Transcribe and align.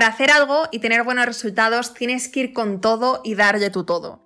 Para 0.00 0.14
hacer 0.14 0.30
algo 0.30 0.66
y 0.70 0.78
tener 0.78 1.02
buenos 1.02 1.26
resultados 1.26 1.92
tienes 1.92 2.28
que 2.28 2.40
ir 2.40 2.52
con 2.54 2.80
todo 2.80 3.20
y 3.22 3.34
darle 3.34 3.68
tu 3.68 3.84
todo. 3.84 4.22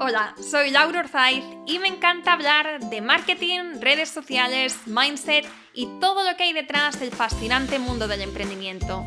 Hola, 0.00 0.34
soy 0.42 0.72
Laura 0.72 0.98
Orzaiz 0.98 1.44
y 1.66 1.78
me 1.78 1.86
encanta 1.86 2.32
hablar 2.32 2.80
de 2.80 3.00
marketing, 3.00 3.80
redes 3.80 4.08
sociales, 4.08 4.76
mindset 4.86 5.46
y 5.72 5.86
todo 6.00 6.28
lo 6.28 6.36
que 6.36 6.42
hay 6.42 6.52
detrás 6.52 6.98
del 6.98 7.12
fascinante 7.12 7.78
mundo 7.78 8.08
del 8.08 8.22
emprendimiento. 8.22 9.06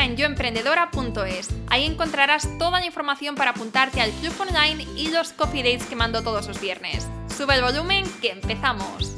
en 0.00 0.16
yoemprendedora.es. 0.16 1.50
Ahí 1.68 1.84
encontrarás 1.84 2.48
toda 2.58 2.80
la 2.80 2.86
información 2.86 3.34
para 3.34 3.50
apuntarte 3.50 4.00
al 4.00 4.10
club 4.12 4.34
online 4.40 4.86
y 4.96 5.10
los 5.10 5.32
coffee 5.32 5.62
dates 5.62 5.86
que 5.86 5.96
mando 5.96 6.22
todos 6.22 6.48
los 6.48 6.60
viernes. 6.60 7.06
Sube 7.36 7.54
el 7.54 7.62
volumen 7.62 8.04
que 8.20 8.30
empezamos. 8.30 9.14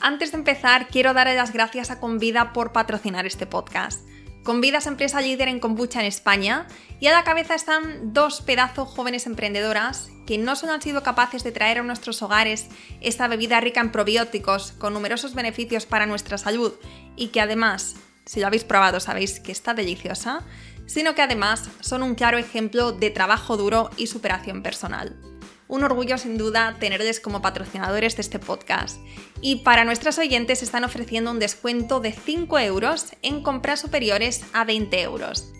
Antes 0.00 0.32
de 0.32 0.38
empezar, 0.38 0.88
quiero 0.88 1.14
darle 1.14 1.36
las 1.36 1.52
gracias 1.52 1.92
a 1.92 2.00
Convida 2.00 2.52
por 2.52 2.72
patrocinar 2.72 3.24
este 3.24 3.46
podcast. 3.46 4.04
Convida 4.42 4.78
es 4.78 4.86
empresa 4.86 5.20
líder 5.20 5.46
en 5.48 5.60
kombucha 5.60 6.00
en 6.00 6.06
España 6.06 6.66
y 6.98 7.06
a 7.06 7.12
la 7.12 7.22
cabeza 7.22 7.54
están 7.54 8.12
dos 8.12 8.40
pedazos 8.40 8.88
jóvenes 8.88 9.26
emprendedoras 9.26 10.08
que 10.26 10.36
no 10.36 10.56
solo 10.56 10.72
han 10.72 10.82
sido 10.82 11.04
capaces 11.04 11.44
de 11.44 11.52
traer 11.52 11.78
a 11.78 11.82
nuestros 11.84 12.22
hogares 12.22 12.66
esta 13.00 13.28
bebida 13.28 13.60
rica 13.60 13.80
en 13.80 13.92
probióticos 13.92 14.72
con 14.72 14.94
numerosos 14.94 15.34
beneficios 15.34 15.86
para 15.86 16.06
nuestra 16.06 16.38
salud 16.38 16.72
y 17.14 17.28
que 17.28 17.40
además, 17.40 17.94
si 18.24 18.40
lo 18.40 18.48
habéis 18.48 18.64
probado 18.64 18.98
sabéis 18.98 19.38
que 19.38 19.52
está 19.52 19.74
deliciosa, 19.74 20.40
sino 20.86 21.14
que 21.14 21.22
además 21.22 21.70
son 21.80 22.02
un 22.02 22.16
claro 22.16 22.36
ejemplo 22.36 22.90
de 22.90 23.10
trabajo 23.10 23.56
duro 23.56 23.90
y 23.96 24.08
superación 24.08 24.64
personal 24.64 25.31
un 25.72 25.82
orgullo 25.84 26.18
sin 26.18 26.36
duda 26.36 26.76
tenerles 26.78 27.18
como 27.18 27.40
patrocinadores 27.40 28.16
de 28.16 28.20
este 28.20 28.38
podcast. 28.38 28.98
Y 29.40 29.62
para 29.62 29.86
nuestros 29.86 30.18
oyentes 30.18 30.62
están 30.62 30.84
ofreciendo 30.84 31.30
un 31.30 31.38
descuento 31.38 31.98
de 31.98 32.12
5 32.12 32.58
euros 32.58 33.06
en 33.22 33.42
compras 33.42 33.80
superiores 33.80 34.44
a 34.52 34.66
20 34.66 35.00
euros. 35.00 35.50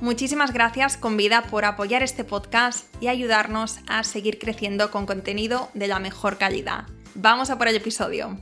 Muchísimas 0.00 0.52
gracias 0.52 0.96
con 0.98 1.16
vida 1.16 1.42
por 1.50 1.64
apoyar 1.64 2.02
este 2.02 2.22
podcast 2.22 2.94
y 3.02 3.08
ayudarnos 3.08 3.78
a 3.86 4.04
seguir 4.04 4.38
creciendo 4.38 4.90
con 4.90 5.06
contenido 5.06 5.70
de 5.72 5.88
la 5.88 5.98
mejor 5.98 6.36
calidad. 6.36 6.84
Vamos 7.14 7.48
a 7.48 7.56
por 7.56 7.68
el 7.68 7.76
episodio. 7.76 8.38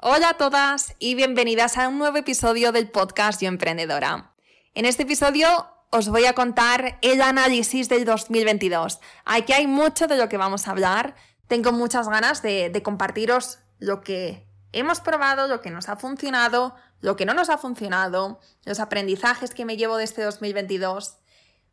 Hola 0.00 0.28
a 0.28 0.34
todas 0.34 0.94
y 1.00 1.16
bienvenidas 1.16 1.76
a 1.76 1.88
un 1.88 1.98
nuevo 1.98 2.18
episodio 2.18 2.70
del 2.70 2.88
podcast 2.88 3.42
Yo 3.42 3.48
Emprendedora. 3.48 4.32
En 4.74 4.84
este 4.84 5.02
episodio 5.02 5.48
os 5.90 6.08
voy 6.08 6.24
a 6.26 6.34
contar 6.34 7.00
el 7.02 7.20
análisis 7.20 7.88
del 7.88 8.04
2022. 8.04 9.00
Aquí 9.24 9.52
hay 9.54 9.66
mucho 9.66 10.06
de 10.06 10.16
lo 10.16 10.28
que 10.28 10.36
vamos 10.36 10.68
a 10.68 10.70
hablar. 10.70 11.16
Tengo 11.48 11.72
muchas 11.72 12.08
ganas 12.08 12.42
de, 12.42 12.70
de 12.70 12.80
compartiros 12.80 13.58
lo 13.80 14.02
que 14.02 14.46
hemos 14.70 15.00
probado, 15.00 15.48
lo 15.48 15.60
que 15.60 15.72
nos 15.72 15.88
ha 15.88 15.96
funcionado, 15.96 16.76
lo 17.00 17.16
que 17.16 17.26
no 17.26 17.34
nos 17.34 17.48
ha 17.50 17.58
funcionado, 17.58 18.38
los 18.64 18.78
aprendizajes 18.78 19.50
que 19.50 19.64
me 19.64 19.76
llevo 19.76 19.96
de 19.96 20.04
este 20.04 20.22
2022. 20.22 21.16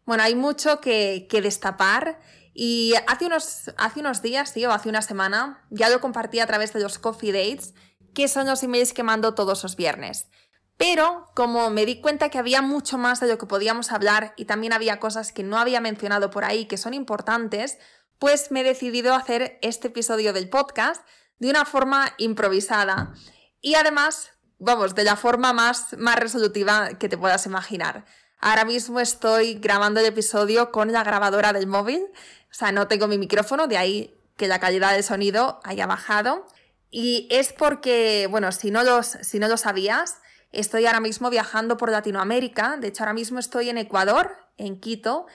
Bueno, 0.05 0.23
hay 0.23 0.33
mucho 0.33 0.81
que, 0.81 1.27
destapar 1.29 2.19
y 2.55 2.93
hace 3.07 3.27
unos, 3.27 3.71
hace 3.77 3.99
unos 3.99 4.23
días, 4.23 4.49
sí, 4.49 4.65
o 4.65 4.71
hace 4.71 4.89
una 4.89 5.03
semana, 5.03 5.63
ya 5.69 5.89
lo 5.89 6.01
compartí 6.01 6.39
a 6.39 6.47
través 6.47 6.73
de 6.73 6.79
los 6.79 6.97
Coffee 6.97 7.31
Dates 7.31 7.75
que 8.15 8.27
son 8.27 8.47
los 8.47 8.63
emails 8.63 8.93
que 8.93 9.03
mando 9.03 9.35
todos 9.35 9.61
los 9.61 9.75
viernes. 9.75 10.25
Pero 10.77 11.29
como 11.35 11.69
me 11.69 11.85
di 11.85 12.01
cuenta 12.01 12.29
que 12.29 12.39
había 12.39 12.61
mucho 12.63 12.97
más 12.97 13.19
de 13.19 13.27
lo 13.27 13.37
que 13.37 13.45
podíamos 13.45 13.91
hablar 13.91 14.33
y 14.35 14.45
también 14.45 14.73
había 14.73 14.99
cosas 14.99 15.31
que 15.31 15.43
no 15.43 15.59
había 15.59 15.79
mencionado 15.79 16.31
por 16.31 16.43
ahí 16.43 16.65
que 16.65 16.77
son 16.77 16.93
importantes, 16.93 17.77
pues 18.17 18.49
me 18.49 18.61
he 18.61 18.63
decidido 18.63 19.13
hacer 19.13 19.59
este 19.61 19.89
episodio 19.89 20.33
del 20.33 20.49
podcast 20.49 21.05
de 21.39 21.49
una 21.49 21.65
forma 21.65 22.13
improvisada 22.17 23.13
y 23.61 23.75
además, 23.75 24.31
vamos, 24.59 24.95
de 24.95 25.03
la 25.03 25.15
forma 25.15 25.53
más, 25.53 25.95
más 25.97 26.17
resolutiva 26.17 26.89
que 26.97 27.09
te 27.09 27.17
puedas 27.17 27.45
imaginar. 27.45 28.05
Ahora 28.39 28.65
mismo 28.65 28.99
estoy 28.99 29.55
grabando 29.55 29.99
el 29.99 30.05
episodio 30.05 30.71
con 30.71 30.91
la 30.91 31.03
grabadora 31.03 31.53
del 31.53 31.67
móvil, 31.67 32.03
o 32.51 32.53
sea, 32.53 32.71
no 32.71 32.87
tengo 32.87 33.07
mi 33.07 33.17
micrófono, 33.17 33.67
de 33.67 33.77
ahí 33.77 34.15
que 34.37 34.47
la 34.47 34.59
calidad 34.59 34.91
del 34.91 35.03
sonido 35.03 35.59
haya 35.63 35.87
bajado. 35.87 36.45
Y 36.97 37.27
es 37.29 37.51
porque, 37.51 38.25
bueno, 38.31 38.53
si 38.53 38.71
no, 38.71 38.81
los, 38.81 39.17
si 39.21 39.37
no 39.37 39.49
lo 39.49 39.57
sabías, 39.57 40.19
estoy 40.53 40.85
ahora 40.85 41.01
mismo 41.01 41.29
viajando 41.29 41.75
por 41.75 41.91
Latinoamérica. 41.91 42.77
De 42.77 42.87
hecho, 42.87 43.03
ahora 43.03 43.11
mismo 43.11 43.37
estoy 43.37 43.67
en 43.67 43.77
Ecuador, 43.77 44.37
en 44.55 44.79
Quito, 44.79 45.25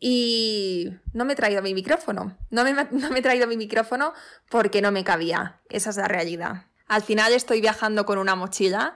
y 0.00 0.88
no 1.12 1.26
me 1.26 1.34
he 1.34 1.36
traído 1.36 1.60
mi 1.60 1.74
micrófono. 1.74 2.38
No 2.48 2.64
me, 2.64 2.72
no 2.90 3.10
me 3.10 3.18
he 3.18 3.22
traído 3.22 3.46
mi 3.46 3.58
micrófono 3.58 4.14
porque 4.48 4.80
no 4.80 4.92
me 4.92 5.04
cabía. 5.04 5.60
Esa 5.68 5.90
es 5.90 5.98
la 5.98 6.08
realidad. 6.08 6.68
Al 6.86 7.02
final 7.02 7.34
estoy 7.34 7.60
viajando 7.60 8.06
con 8.06 8.16
una 8.16 8.34
mochila. 8.34 8.94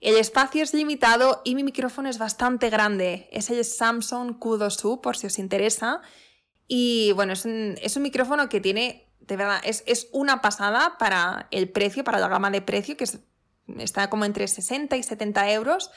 El 0.00 0.16
espacio 0.16 0.62
es 0.62 0.72
limitado 0.72 1.42
y 1.44 1.54
mi 1.56 1.62
micrófono 1.62 2.08
es 2.08 2.16
bastante 2.16 2.70
grande. 2.70 3.28
Es 3.32 3.50
el 3.50 3.62
Samsung 3.66 4.38
Q2U, 4.38 5.02
por 5.02 5.14
si 5.14 5.26
os 5.26 5.38
interesa. 5.38 6.00
Y 6.66 7.12
bueno, 7.12 7.34
es 7.34 7.44
un, 7.44 7.76
es 7.82 7.96
un 7.96 8.02
micrófono 8.02 8.48
que 8.48 8.62
tiene 8.62 9.09
de 9.20 9.36
verdad, 9.36 9.60
es, 9.64 10.08
una 10.12 10.40
pasada 10.40 10.96
para 10.98 11.46
el 11.50 11.68
precio, 11.68 12.04
para 12.04 12.18
la 12.18 12.28
gama 12.28 12.50
de 12.50 12.62
precio, 12.62 12.96
que 12.96 13.06
está 13.78 14.10
como 14.10 14.24
entre 14.24 14.48
60 14.48 14.96
y 14.96 15.02
70 15.02 15.50
euros. 15.52 15.90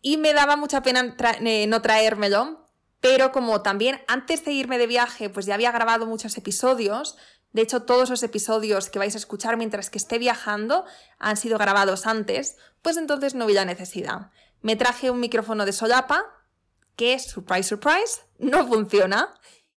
Y 0.00 0.16
me 0.16 0.32
daba 0.32 0.56
mucha 0.56 0.82
pena 0.82 1.16
eh, 1.40 1.66
no 1.66 1.82
traérmelo, 1.82 2.68
pero 3.00 3.32
como 3.32 3.62
también 3.62 4.00
antes 4.06 4.44
de 4.44 4.52
irme 4.52 4.78
de 4.78 4.86
viaje, 4.86 5.28
pues 5.28 5.46
ya 5.46 5.54
había 5.54 5.72
grabado 5.72 6.06
muchos 6.06 6.36
episodios, 6.38 7.16
de 7.52 7.62
hecho 7.62 7.82
todos 7.82 8.10
los 8.10 8.22
episodios 8.22 8.90
que 8.90 8.98
vais 8.98 9.14
a 9.14 9.18
escuchar 9.18 9.56
mientras 9.56 9.90
que 9.90 9.98
esté 9.98 10.18
viajando 10.18 10.84
han 11.18 11.36
sido 11.36 11.58
grabados 11.58 12.06
antes, 12.06 12.56
pues 12.80 12.96
entonces 12.96 13.34
no 13.34 13.46
vi 13.46 13.54
la 13.54 13.64
necesidad. 13.64 14.30
Me 14.60 14.76
traje 14.76 15.10
un 15.10 15.20
micrófono 15.20 15.66
de 15.66 15.72
solapa, 15.72 16.24
que, 16.96 17.18
surprise, 17.18 17.68
surprise, 17.68 18.20
no 18.38 18.66
funciona. 18.66 19.34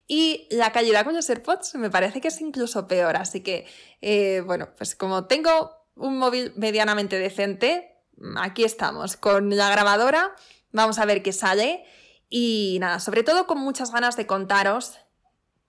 Y 0.08 0.48
la 0.52 0.72
calidad 0.72 1.06
con 1.06 1.16
los 1.16 1.30
AirPods 1.30 1.76
me 1.76 1.90
parece 1.90 2.22
que 2.22 2.28
es 2.28 2.42
incluso 2.42 2.88
peor. 2.88 3.16
Así 3.16 3.42
que, 3.42 3.66
eh, 4.02 4.42
bueno, 4.46 4.70
pues 4.78 4.96
como 4.96 5.26
tengo 5.26 5.72
un 5.96 6.18
móvil 6.18 6.54
medianamente 6.56 7.18
decente, 7.20 7.96
aquí 8.38 8.64
estamos 8.64 9.18
con 9.18 9.56
la 9.56 9.70
grabadora. 9.70 10.36
Vamos 10.72 11.00
a 11.00 11.06
ver 11.06 11.24
qué 11.24 11.32
sale. 11.32 11.86
Y 12.30 12.78
nada, 12.82 13.00
sobre 13.00 13.24
todo 13.24 13.48
con 13.48 13.60
muchas 13.60 13.92
ganas 13.92 14.18
de 14.18 14.26
contaros 14.26 15.00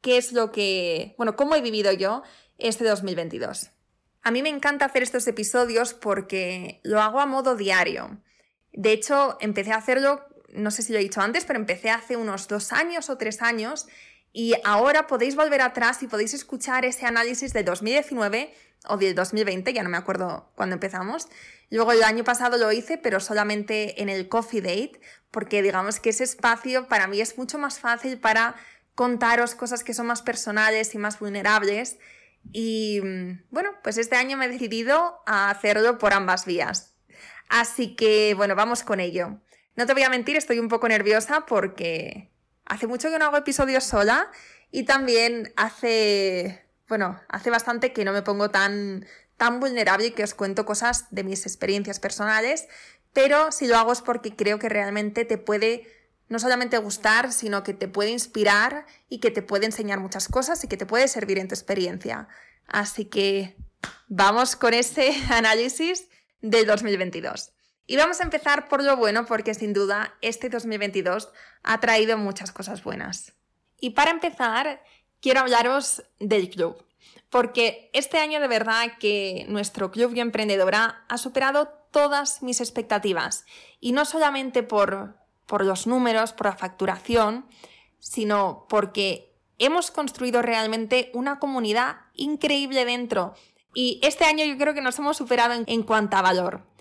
qué 0.04 0.18
es 0.18 0.32
lo 0.32 0.52
que, 0.52 1.14
bueno, 1.16 1.34
cómo 1.34 1.54
he 1.56 1.62
vivido 1.62 1.90
yo 1.90 2.22
este 2.58 2.84
2022. 2.84 3.70
A 4.22 4.30
mí 4.30 4.42
me 4.42 4.50
encanta 4.50 4.84
hacer 4.84 5.02
estos 5.02 5.26
episodios 5.26 5.94
porque 5.94 6.80
lo 6.84 7.00
hago 7.00 7.20
a 7.20 7.26
modo 7.26 7.56
diario. 7.56 8.20
De 8.74 8.92
hecho, 8.92 9.38
empecé 9.40 9.72
a 9.72 9.76
hacerlo, 9.76 10.22
no 10.52 10.70
sé 10.70 10.82
si 10.82 10.92
lo 10.92 10.98
he 10.98 11.02
dicho 11.02 11.22
antes, 11.22 11.46
pero 11.46 11.58
empecé 11.58 11.88
hace 11.88 12.18
unos 12.18 12.48
dos 12.48 12.72
años 12.72 13.08
o 13.08 13.16
tres 13.16 13.40
años 13.40 13.86
y 14.36 14.54
ahora 14.64 15.06
podéis 15.06 15.36
volver 15.36 15.62
atrás 15.62 16.02
y 16.02 16.08
podéis 16.08 16.34
escuchar 16.34 16.84
ese 16.84 17.06
análisis 17.06 17.52
de 17.52 17.62
2019 17.62 18.52
o 18.88 18.96
del 18.96 19.14
2020, 19.14 19.72
ya 19.72 19.84
no 19.84 19.88
me 19.88 19.96
acuerdo 19.96 20.50
cuándo 20.56 20.74
empezamos. 20.74 21.28
Luego 21.70 21.92
el 21.92 22.02
año 22.02 22.24
pasado 22.24 22.58
lo 22.58 22.72
hice, 22.72 22.98
pero 22.98 23.20
solamente 23.20 24.02
en 24.02 24.08
el 24.08 24.28
Coffee 24.28 24.60
Date, 24.60 25.00
porque 25.30 25.62
digamos 25.62 26.00
que 26.00 26.10
ese 26.10 26.24
espacio 26.24 26.88
para 26.88 27.06
mí 27.06 27.20
es 27.20 27.38
mucho 27.38 27.58
más 27.58 27.78
fácil 27.78 28.18
para 28.18 28.56
contaros 28.96 29.54
cosas 29.54 29.84
que 29.84 29.94
son 29.94 30.06
más 30.06 30.20
personales 30.20 30.96
y 30.96 30.98
más 30.98 31.20
vulnerables. 31.20 31.98
Y 32.52 33.00
bueno, 33.50 33.70
pues 33.84 33.98
este 33.98 34.16
año 34.16 34.36
me 34.36 34.46
he 34.46 34.48
decidido 34.48 35.22
a 35.26 35.48
hacerlo 35.48 35.96
por 35.98 36.12
ambas 36.12 36.44
vías. 36.44 36.96
Así 37.48 37.94
que 37.94 38.34
bueno, 38.34 38.56
vamos 38.56 38.82
con 38.82 38.98
ello. 38.98 39.38
No 39.76 39.86
te 39.86 39.92
voy 39.92 40.02
a 40.02 40.10
mentir, 40.10 40.36
estoy 40.36 40.58
un 40.58 40.68
poco 40.68 40.88
nerviosa 40.88 41.46
porque 41.46 42.33
hace 42.66 42.86
mucho 42.86 43.10
que 43.10 43.18
no 43.18 43.26
hago 43.26 43.36
episodios 43.36 43.84
sola 43.84 44.30
y 44.70 44.84
también 44.84 45.52
hace, 45.56 46.64
bueno, 46.88 47.20
hace 47.28 47.50
bastante 47.50 47.92
que 47.92 48.04
no 48.04 48.12
me 48.12 48.22
pongo 48.22 48.50
tan, 48.50 49.06
tan 49.36 49.60
vulnerable 49.60 50.08
y 50.08 50.10
que 50.10 50.24
os 50.24 50.34
cuento 50.34 50.64
cosas 50.64 51.06
de 51.10 51.24
mis 51.24 51.46
experiencias 51.46 52.00
personales, 52.00 52.68
pero 53.12 53.52
si 53.52 53.66
lo 53.66 53.76
hago 53.76 53.92
es 53.92 54.02
porque 54.02 54.34
creo 54.34 54.58
que 54.58 54.68
realmente 54.68 55.24
te 55.24 55.38
puede 55.38 55.86
no 56.28 56.38
solamente 56.38 56.78
gustar, 56.78 57.32
sino 57.32 57.62
que 57.62 57.74
te 57.74 57.86
puede 57.86 58.10
inspirar 58.10 58.86
y 59.08 59.20
que 59.20 59.30
te 59.30 59.42
puede 59.42 59.66
enseñar 59.66 60.00
muchas 60.00 60.28
cosas 60.28 60.64
y 60.64 60.68
que 60.68 60.76
te 60.76 60.86
puede 60.86 61.06
servir 61.06 61.38
en 61.38 61.48
tu 61.48 61.54
experiencia. 61.54 62.28
Así 62.66 63.04
que 63.04 63.56
vamos 64.08 64.56
con 64.56 64.74
ese 64.74 65.14
análisis 65.30 66.08
del 66.40 66.66
2022. 66.66 67.53
Y 67.86 67.96
vamos 67.96 68.20
a 68.20 68.24
empezar 68.24 68.68
por 68.68 68.82
lo 68.82 68.96
bueno 68.96 69.26
porque 69.26 69.54
sin 69.54 69.72
duda 69.72 70.14
este 70.22 70.48
2022 70.48 71.30
ha 71.62 71.80
traído 71.80 72.16
muchas 72.16 72.50
cosas 72.50 72.82
buenas. 72.82 73.34
Y 73.78 73.90
para 73.90 74.10
empezar, 74.10 74.82
quiero 75.20 75.40
hablaros 75.40 76.02
del 76.18 76.48
club, 76.48 76.82
porque 77.28 77.90
este 77.92 78.18
año 78.18 78.40
de 78.40 78.48
verdad 78.48 78.92
que 78.98 79.44
nuestro 79.48 79.90
club 79.90 80.14
y 80.14 80.20
emprendedora 80.20 81.04
ha 81.08 81.18
superado 81.18 81.68
todas 81.90 82.42
mis 82.42 82.60
expectativas 82.60 83.44
y 83.80 83.92
no 83.92 84.04
solamente 84.04 84.62
por, 84.62 85.16
por 85.46 85.64
los 85.64 85.86
números, 85.86 86.32
por 86.32 86.46
la 86.46 86.56
facturación, 86.56 87.46
sino 87.98 88.66
porque 88.68 89.34
hemos 89.58 89.90
construido 89.90 90.42
realmente 90.42 91.10
una 91.14 91.38
comunidad 91.38 91.96
increíble 92.14 92.84
dentro. 92.84 93.34
Y 93.74 94.00
este 94.02 94.24
año 94.24 94.44
yo 94.44 94.56
creo 94.56 94.74
que 94.74 94.80
nos 94.80 94.98
hemos 94.98 95.16
superado 95.16 95.54
en, 95.54 95.64
en 95.66 95.82
cuanto 95.82 96.16
a 96.16 96.22
valor. 96.22 96.73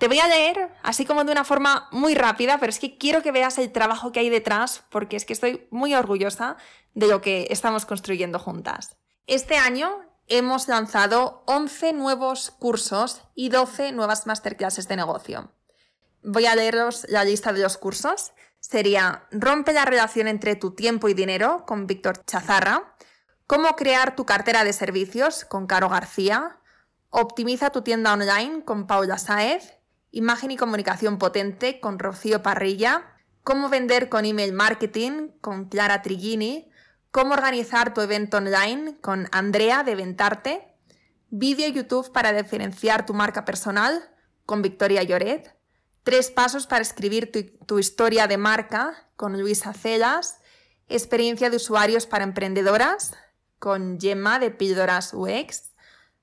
Te 0.00 0.08
voy 0.08 0.18
a 0.18 0.28
leer 0.28 0.70
así 0.82 1.04
como 1.04 1.24
de 1.24 1.32
una 1.32 1.44
forma 1.44 1.86
muy 1.92 2.14
rápida, 2.14 2.56
pero 2.58 2.70
es 2.70 2.78
que 2.78 2.96
quiero 2.96 3.22
que 3.22 3.32
veas 3.32 3.58
el 3.58 3.70
trabajo 3.70 4.12
que 4.12 4.20
hay 4.20 4.30
detrás 4.30 4.82
porque 4.88 5.14
es 5.14 5.26
que 5.26 5.34
estoy 5.34 5.68
muy 5.70 5.94
orgullosa 5.94 6.56
de 6.94 7.06
lo 7.06 7.20
que 7.20 7.48
estamos 7.50 7.84
construyendo 7.84 8.38
juntas. 8.38 8.96
Este 9.26 9.58
año 9.58 10.00
hemos 10.26 10.68
lanzado 10.68 11.42
11 11.44 11.92
nuevos 11.92 12.50
cursos 12.50 13.20
y 13.34 13.50
12 13.50 13.92
nuevas 13.92 14.26
masterclasses 14.26 14.88
de 14.88 14.96
negocio. 14.96 15.52
Voy 16.22 16.46
a 16.46 16.56
leeros 16.56 17.04
la 17.10 17.24
lista 17.24 17.52
de 17.52 17.60
los 17.60 17.76
cursos. 17.76 18.32
Sería 18.58 19.26
Rompe 19.30 19.74
la 19.74 19.84
relación 19.84 20.28
entre 20.28 20.56
tu 20.56 20.70
tiempo 20.70 21.10
y 21.10 21.14
dinero 21.14 21.66
con 21.66 21.86
Víctor 21.86 22.24
Chazarra, 22.24 22.96
Cómo 23.46 23.76
crear 23.76 24.16
tu 24.16 24.24
cartera 24.24 24.64
de 24.64 24.72
servicios 24.72 25.44
con 25.44 25.66
Caro 25.66 25.90
García, 25.90 26.56
Optimiza 27.10 27.68
tu 27.68 27.82
tienda 27.82 28.14
online 28.14 28.64
con 28.64 28.86
Paula 28.86 29.18
Saez 29.18 29.79
Imagen 30.12 30.50
y 30.50 30.56
comunicación 30.56 31.18
potente 31.18 31.78
con 31.78 32.00
Rocío 32.00 32.42
Parrilla. 32.42 33.16
Cómo 33.44 33.68
vender 33.68 34.08
con 34.08 34.24
email 34.24 34.52
marketing 34.52 35.28
con 35.40 35.66
Clara 35.68 36.02
Trigini. 36.02 36.68
Cómo 37.12 37.34
organizar 37.34 37.94
tu 37.94 38.00
evento 38.00 38.38
online 38.38 38.98
con 39.00 39.28
Andrea 39.30 39.84
de 39.84 39.94
Ventarte. 39.94 40.74
Vídeo 41.28 41.68
YouTube 41.68 42.10
para 42.10 42.32
diferenciar 42.32 43.06
tu 43.06 43.14
marca 43.14 43.44
personal 43.44 44.02
con 44.46 44.62
Victoria 44.62 45.04
Lloret. 45.04 45.54
Tres 46.02 46.32
pasos 46.32 46.66
para 46.66 46.82
escribir 46.82 47.30
tu, 47.30 47.44
tu 47.66 47.78
historia 47.78 48.26
de 48.26 48.36
marca 48.36 49.08
con 49.14 49.40
Luisa 49.40 49.72
Celas. 49.74 50.40
Experiencia 50.88 51.50
de 51.50 51.56
usuarios 51.56 52.06
para 52.06 52.24
emprendedoras 52.24 53.14
con 53.60 54.00
Gemma 54.00 54.40
de 54.40 54.50
Píldoras 54.50 55.14
UX 55.14 55.69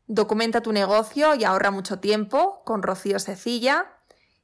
Documenta 0.07 0.61
tu 0.61 0.71
negocio 0.71 1.35
y 1.35 1.43
ahorra 1.43 1.69
mucho 1.71 1.99
tiempo 1.99 2.63
con 2.65 2.81
Rocío 2.81 3.19
Cecilla 3.19 3.93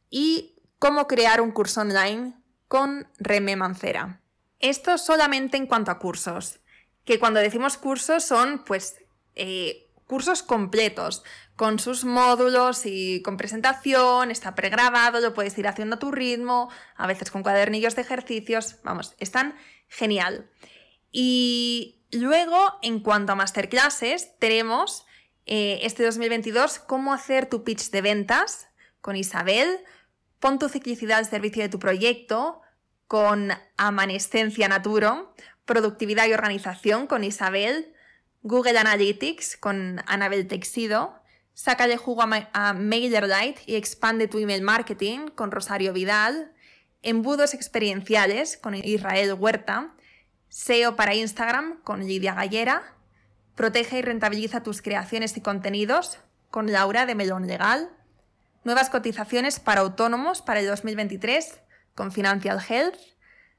y 0.09 0.55
cómo 0.77 1.07
crear 1.07 1.41
un 1.41 1.51
curso 1.51 1.81
online 1.81 2.35
con 2.67 3.07
Reme 3.17 3.55
Mancera. 3.55 4.21
Esto 4.59 4.97
solamente 4.97 5.57
en 5.57 5.67
cuanto 5.67 5.91
a 5.91 5.99
cursos, 5.99 6.59
que 7.05 7.19
cuando 7.19 7.39
decimos 7.39 7.77
cursos 7.77 8.23
son 8.23 8.63
pues 8.65 8.97
eh, 9.35 9.89
cursos 10.05 10.43
completos, 10.43 11.23
con 11.55 11.79
sus 11.79 12.03
módulos 12.03 12.85
y 12.85 13.21
con 13.21 13.37
presentación, 13.37 14.31
está 14.31 14.55
pregrabado, 14.55 15.19
lo 15.21 15.33
puedes 15.33 15.57
ir 15.57 15.67
haciendo 15.67 15.95
a 15.95 15.99
tu 15.99 16.11
ritmo, 16.11 16.69
a 16.95 17.07
veces 17.07 17.31
con 17.31 17.43
cuadernillos 17.43 17.95
de 17.95 18.01
ejercicios, 18.01 18.77
vamos, 18.83 19.15
están 19.19 19.55
genial. 19.87 20.49
Y 21.11 22.01
luego, 22.11 22.79
en 22.81 22.99
cuanto 22.99 23.31
a 23.31 23.35
masterclasses, 23.35 24.37
tenemos 24.39 25.05
eh, 25.45 25.79
este 25.83 26.03
2022 26.03 26.79
cómo 26.79 27.13
hacer 27.13 27.47
tu 27.47 27.63
pitch 27.63 27.89
de 27.89 28.01
ventas 28.01 28.67
con 29.01 29.15
Isabel, 29.15 29.79
pon 30.39 30.59
tu 30.59 30.69
ciclicidad 30.69 31.19
al 31.19 31.25
servicio 31.25 31.61
de 31.61 31.69
tu 31.69 31.79
proyecto 31.79 32.61
con 33.07 33.51
Amanescencia 33.77 34.67
Naturo, 34.67 35.33
productividad 35.65 36.27
y 36.27 36.33
organización 36.33 37.07
con 37.07 37.23
Isabel, 37.23 37.93
Google 38.41 38.77
Analytics 38.77 39.57
con 39.57 40.01
Anabel 40.05 40.47
Texido, 40.47 41.13
sácale 41.53 41.97
jugo 41.97 42.23
a, 42.23 42.49
a 42.53 42.73
MailerLite 42.73 43.61
y 43.65 43.75
expande 43.75 44.27
tu 44.27 44.39
email 44.39 44.61
marketing 44.61 45.27
con 45.27 45.51
Rosario 45.51 45.93
Vidal, 45.93 46.53
embudos 47.01 47.53
experienciales 47.53 48.57
con 48.57 48.75
Israel 48.75 49.33
Huerta, 49.33 49.93
SEO 50.49 50.95
para 50.95 51.15
Instagram 51.15 51.81
con 51.83 52.05
Lidia 52.05 52.33
Gallera, 52.33 52.95
Protege 53.55 53.99
y 53.99 54.01
rentabiliza 54.01 54.63
tus 54.63 54.81
creaciones 54.81 55.37
y 55.37 55.41
contenidos 55.41 56.17
con 56.49 56.71
Laura 56.71 57.05
de 57.05 57.13
Melón 57.13 57.45
Legal. 57.45 57.91
Nuevas 58.63 58.89
cotizaciones 58.89 59.59
para 59.59 59.81
autónomos 59.81 60.41
para 60.41 60.59
el 60.59 60.67
2023 60.67 61.59
con 61.93 62.11
Financial 62.11 62.59
Health. 62.67 62.97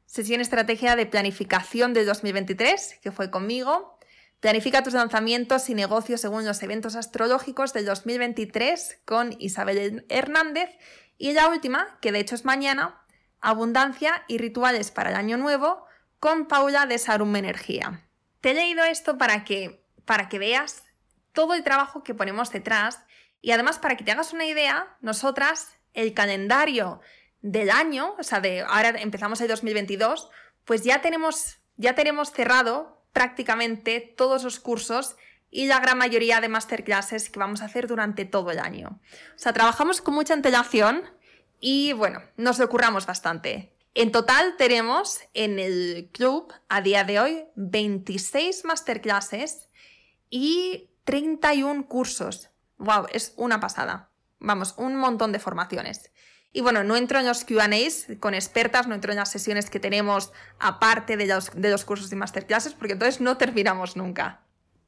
Sesión 0.07 0.41
estrategia 0.41 0.97
de 0.97 1.07
planificación 1.07 1.95
del 1.95 2.07
2023 2.07 2.99
que 3.03 3.13
fue 3.13 3.31
conmigo. 3.31 3.99
Planifica 4.41 4.83
tus 4.83 4.95
lanzamientos 4.95 5.71
y 5.71 5.75
negocios 5.75 6.21
según 6.21 6.45
los 6.45 6.63
eventos 6.63 6.97
astrológicos 6.97 7.73
del 7.73 7.87
2023 7.87 9.03
con 9.05 9.37
Isabel 9.39 10.05
Hernández. 10.09 10.71
Y 11.19 11.33
la 11.35 11.49
última, 11.49 11.99
que 12.01 12.11
de 12.11 12.19
hecho 12.19 12.35
es 12.35 12.45
mañana, 12.45 13.01
Abundancia 13.41 14.25
y 14.27 14.39
rituales 14.39 14.91
para 14.91 15.11
el 15.11 15.17
año 15.17 15.37
nuevo 15.37 15.85
con 16.19 16.47
Paula 16.47 16.87
de 16.87 16.97
Sarum 16.97 17.37
Energía. 17.37 18.09
Te 18.41 18.53
he 18.53 18.55
leído 18.55 18.85
esto 18.85 19.19
para 19.19 19.45
que 19.45 19.84
para 20.05 20.29
que 20.29 20.39
veas 20.39 20.85
todo 21.33 21.55
el 21.55 21.65
trabajo 21.65 22.03
que 22.03 22.15
ponemos 22.15 22.51
detrás 22.51 23.01
y 23.41 23.51
además 23.51 23.79
para 23.79 23.97
que 23.97 24.05
te 24.05 24.13
hagas 24.13 24.33
una 24.33 24.47
idea, 24.47 24.97
nosotras 25.01 25.77
el 25.93 26.15
calendario 26.15 27.01
del 27.43 27.71
año, 27.71 28.15
o 28.19 28.23
sea, 28.23 28.41
de 28.41 28.63
ahora 28.63 28.91
empezamos 28.91 29.41
el 29.41 29.49
2022, 29.49 30.31
pues 30.65 30.83
ya 30.83 31.03
tenemos 31.03 31.59
ya 31.77 31.95
tenemos 31.95 32.33
cerrado 32.33 33.03
prácticamente 33.13 34.01
todos 34.01 34.45
los 34.45 34.61
cursos 34.61 35.17
y 35.51 35.67
la 35.67 35.81
gran 35.81 35.99
mayoría 35.99 36.41
de 36.41 36.49
masterclasses 36.49 37.31
que 37.31 37.39
vamos 37.39 37.63
a 37.63 37.67
hacer 37.67 37.87
durante 37.87 38.25
todo 38.25 38.51
el 38.51 38.59
año. 38.59 39.01
O 39.35 39.39
sea, 39.39 39.53
trabajamos 39.53 40.01
con 40.01 40.15
mucha 40.15 40.35
antelación 40.35 41.03
y 41.61 41.93
bueno, 41.93 42.23
nos 42.37 42.61
ocurramos 42.61 43.07
bastante. 43.07 43.73
En 43.95 44.11
total 44.11 44.57
tenemos 44.59 45.21
en 45.35 45.61
el 45.61 46.11
club 46.13 46.53
a 46.69 46.81
día 46.81 47.05
de 47.05 47.21
hoy 47.21 47.45
26 47.55 48.65
masterclasses 48.65 49.69
y 50.37 50.91
31 51.05 51.87
cursos. 51.87 52.51
¡Wow! 52.79 53.07
Es 53.13 53.35
una 53.37 53.61
pasada. 53.61 54.11
Vamos, 54.41 54.75
un 54.79 54.97
montón 54.97 55.31
de 55.31 55.39
formaciones. 55.39 56.11
Y 56.53 56.61
bueno, 56.61 56.83
no 56.83 56.97
entro 56.97 57.21
en 57.21 57.27
los 57.27 57.45
QAs 57.45 58.09
con 58.19 58.35
expertas, 58.35 58.89
no 58.89 58.97
entro 58.97 59.13
en 59.13 59.19
las 59.19 59.31
sesiones 59.31 59.71
que 59.71 59.79
tenemos 59.79 60.33
aparte 60.59 61.17
de 61.17 61.27
los, 61.27 61.53
de 61.55 61.71
los 61.71 61.85
cursos 61.85 62.11
y 62.11 62.17
masterclasses, 62.17 62.75
porque 62.75 62.95
entonces 62.95 63.21
no 63.21 63.37
terminamos 63.37 63.95
nunca. 63.95 64.43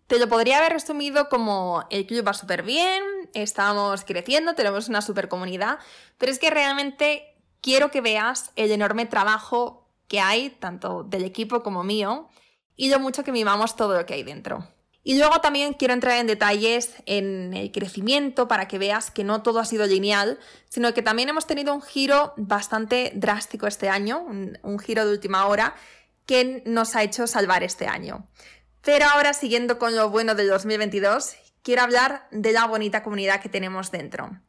Te 0.08 0.18
lo 0.18 0.28
podría 0.28 0.58
haber 0.58 0.72
resumido 0.72 1.28
como 1.28 1.86
el 1.90 2.06
club 2.06 2.26
va 2.26 2.34
súper 2.34 2.64
bien, 2.64 3.04
estamos 3.32 4.04
creciendo, 4.04 4.56
tenemos 4.56 4.88
una 4.88 5.00
súper 5.00 5.28
comunidad, 5.28 5.78
pero 6.18 6.32
es 6.32 6.40
que 6.40 6.50
realmente 6.50 7.36
quiero 7.60 7.92
que 7.92 8.00
veas 8.00 8.50
el 8.56 8.72
enorme 8.72 9.06
trabajo 9.06 9.88
que 10.08 10.18
hay, 10.18 10.50
tanto 10.50 11.04
del 11.04 11.22
equipo 11.22 11.62
como 11.62 11.84
mío, 11.84 12.28
y 12.74 12.90
lo 12.90 12.98
mucho 12.98 13.22
que 13.22 13.30
mimamos 13.30 13.76
todo 13.76 13.96
lo 13.96 14.06
que 14.06 14.14
hay 14.14 14.24
dentro. 14.24 14.75
Y 15.08 15.18
luego 15.18 15.40
también 15.40 15.74
quiero 15.74 15.94
entrar 15.94 16.18
en 16.18 16.26
detalles 16.26 16.96
en 17.06 17.54
el 17.54 17.70
crecimiento 17.70 18.48
para 18.48 18.66
que 18.66 18.76
veas 18.76 19.12
que 19.12 19.22
no 19.22 19.40
todo 19.40 19.60
ha 19.60 19.64
sido 19.64 19.86
lineal, 19.86 20.36
sino 20.68 20.92
que 20.94 21.02
también 21.02 21.28
hemos 21.28 21.46
tenido 21.46 21.72
un 21.72 21.80
giro 21.80 22.34
bastante 22.36 23.12
drástico 23.14 23.68
este 23.68 23.88
año, 23.88 24.18
un, 24.20 24.78
giro 24.80 25.06
de 25.06 25.12
última 25.12 25.46
hora 25.46 25.76
que 26.26 26.64
nos 26.66 26.96
ha 26.96 27.04
hecho 27.04 27.28
salvar 27.28 27.62
este 27.62 27.86
año. 27.86 28.26
Pero 28.82 29.04
ahora, 29.04 29.32
siguiendo 29.32 29.78
con 29.78 29.94
lo 29.94 30.10
bueno 30.10 30.34
del 30.34 30.48
2022, 30.48 31.36
quiero 31.62 31.82
hablar 31.82 32.26
de 32.32 32.50
la 32.50 32.66
bonita 32.66 33.04
comunidad 33.04 33.40
que 33.40 33.48
tenemos 33.48 33.92
dentro. 33.92 34.40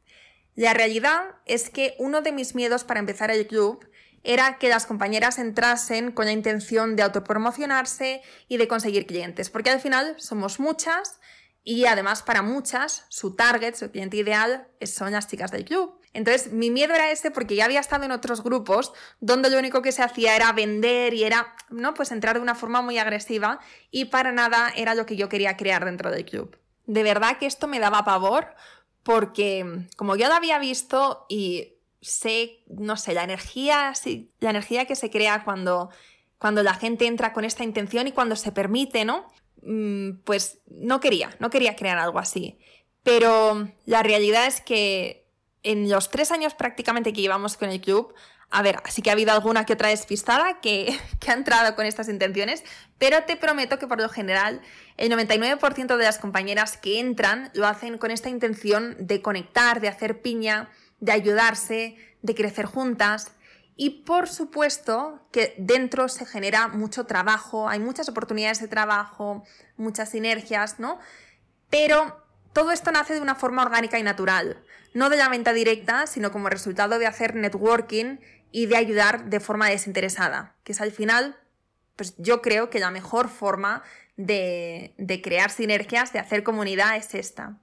La 0.56 0.74
realidad 0.74 1.36
es 1.46 1.70
que 1.70 1.94
uno 2.00 2.24
de 2.24 2.32
mis 2.32 2.56
miedos 2.56 2.84
para 2.84 3.00
empezar 3.00 3.30
el 3.30 3.46
club 3.46 3.88
era 4.24 4.58
que 4.58 4.70
las 4.70 4.86
compañeras 4.86 5.40
entrasen 5.40 6.12
con 6.12 6.26
la 6.26 6.32
intención 6.32 6.96
de 6.96 7.04
autopromocionarse 7.04 8.22
y 8.48 8.58
de 8.58 8.68
conseguir 8.68 9.06
clientes, 9.06 9.50
porque 9.50 9.70
al 9.70 9.80
final 9.80 10.16
somos 10.18 10.60
muchas 10.60 11.20
y 11.64 11.86
además 11.86 12.24
para 12.24 12.42
muchas 12.42 13.06
su 13.10 13.36
target, 13.36 13.76
su 13.76 13.92
cliente 13.92 14.18
ideal 14.18 14.68
son 14.86 15.12
las 15.12 15.28
chicas 15.28 15.52
del 15.52 15.66
club. 15.66 16.00
Entonces 16.14 16.52
mi 16.52 16.72
miedo 16.72 16.96
era 16.96 17.12
ese 17.12 17.30
porque 17.30 17.56
ya 17.56 17.66
había 17.66 17.80
estado 17.80 18.06
en 18.06 18.12
otros 18.12 18.42
grupos 18.42 18.94
donde 19.20 19.50
lo 19.50 19.60
único 19.60 19.82
que 19.82 19.92
se 19.92 20.02
hacía 20.02 20.36
era 20.36 20.52
vender 20.54 21.14
y 21.14 21.26
era, 21.26 21.56
¿no? 21.70 21.94
Pues 21.94 22.12
entrar 22.12 22.38
de 22.38 22.42
una 22.42 22.56
forma 22.56 22.82
muy 22.82 22.98
agresiva 22.98 23.60
y 23.92 24.06
para 24.06 24.32
nada 24.32 24.72
era 24.76 24.96
lo 24.96 25.06
que 25.06 25.16
yo 25.18 25.30
quería 25.30 25.58
crear 25.58 25.86
dentro 25.86 26.10
del 26.10 26.26
club. 26.26 26.58
De 26.86 27.04
verdad 27.04 27.38
que 27.38 27.46
esto 27.46 27.68
me 27.68 27.80
daba 27.80 28.06
pavor 28.06 28.56
porque 29.04 29.88
como 29.96 30.16
yo 30.16 30.28
lo 30.28 30.34
había 30.34 30.60
visto 30.60 31.26
y 31.30 31.77
sé, 32.02 32.64
no 32.68 32.98
sé, 32.98 33.14
la 33.14 33.24
energía, 33.24 33.94
la 34.40 34.50
energía 34.50 34.86
que 34.86 34.96
se 34.96 35.10
crea 35.10 35.44
cuando, 35.44 35.90
cuando 36.38 36.64
la 36.64 36.74
gente 36.74 37.08
entra 37.08 37.34
con 37.34 37.46
esta 37.46 37.64
intención 37.64 38.08
y 38.08 38.12
cuando 38.12 38.36
se 38.36 38.52
permite, 38.52 39.06
¿no? 39.06 39.28
Mm, 39.62 40.20
pues 40.24 40.60
no 40.68 41.00
quería, 41.00 41.36
no 41.40 41.50
quería 41.50 41.76
crear 41.76 41.98
algo 41.98 42.20
así. 42.20 42.60
Pero 43.04 43.70
la 43.86 44.04
realidad 44.04 44.48
es 44.48 44.62
que 44.62 45.28
en 45.64 45.90
los 45.90 46.10
tres 46.10 46.32
años 46.32 46.54
prácticamente 46.54 47.14
que 47.14 47.22
llevamos 47.22 47.58
con 47.58 47.70
el 47.70 47.82
club, 47.82 48.14
a 48.50 48.62
ver, 48.62 48.78
así 48.86 49.02
que 49.02 49.10
ha 49.10 49.14
habido 49.14 49.34
alguna 49.34 49.66
que 49.66 49.74
otra 49.74 49.90
despistada 49.90 50.62
que, 50.62 50.98
que 51.20 51.32
ha 51.32 51.34
entrado 51.34 51.76
con 51.76 51.86
estas 51.86 52.08
intenciones, 52.08 52.64
pero 52.98 53.24
te 53.24 53.36
prometo 53.36 53.80
que 53.80 53.88
por 53.88 54.00
lo 54.00 54.10
general 54.10 54.62
el 54.96 55.12
99% 55.12 55.98
de 55.98 56.04
las 56.04 56.20
compañeras 56.20 56.78
que 56.78 57.00
entran 57.00 57.52
lo 57.54 57.68
hacen 57.68 57.98
con 57.98 58.12
esta 58.12 58.30
intención 58.30 58.96
de 59.00 59.22
conectar, 59.22 59.82
de 59.82 59.90
hacer 59.90 60.22
piña, 60.22 60.70
de 61.00 61.12
ayudarse, 61.12 61.98
de 62.22 62.36
crecer 62.36 62.66
juntas. 62.66 63.32
Y 63.76 64.02
por 64.04 64.28
supuesto 64.28 65.28
que 65.32 65.54
dentro 65.58 66.10
se 66.10 66.26
genera 66.26 66.68
mucho 66.68 67.06
trabajo, 67.06 67.70
hay 67.70 67.80
muchas 67.80 68.10
oportunidades 68.10 68.60
de 68.60 68.68
trabajo, 68.68 69.44
muchas 69.78 70.10
sinergias, 70.10 70.80
¿no? 70.80 71.00
Pero 71.70 72.26
todo 72.54 72.72
esto 72.72 72.92
nace 72.92 73.14
de 73.14 73.22
una 73.22 73.36
forma 73.36 73.62
orgánica 73.62 74.00
y 74.00 74.04
natural, 74.04 74.64
no 74.96 75.12
de 75.12 75.18
la 75.18 75.30
venta 75.30 75.54
directa, 75.54 76.08
sino 76.08 76.32
como 76.32 76.50
resultado 76.50 76.98
de 76.98 77.06
hacer 77.06 77.36
networking 77.36 78.18
y 78.52 78.66
de 78.66 78.78
ayudar 78.78 79.26
de 79.26 79.40
forma 79.40 79.70
desinteresada, 79.70 80.56
que 80.64 80.72
es 80.72 80.82
al 80.82 80.92
final, 80.92 81.38
pues 81.96 82.16
yo 82.18 82.42
creo 82.42 82.72
que 82.72 82.80
la 82.80 82.90
mejor 82.90 83.30
forma 83.30 83.84
de, 84.16 84.96
de 84.98 85.22
crear 85.22 85.52
sinergias, 85.52 86.14
de 86.14 86.20
hacer 86.20 86.42
comunidad 86.42 86.96
es 86.96 87.14
esta. 87.14 87.58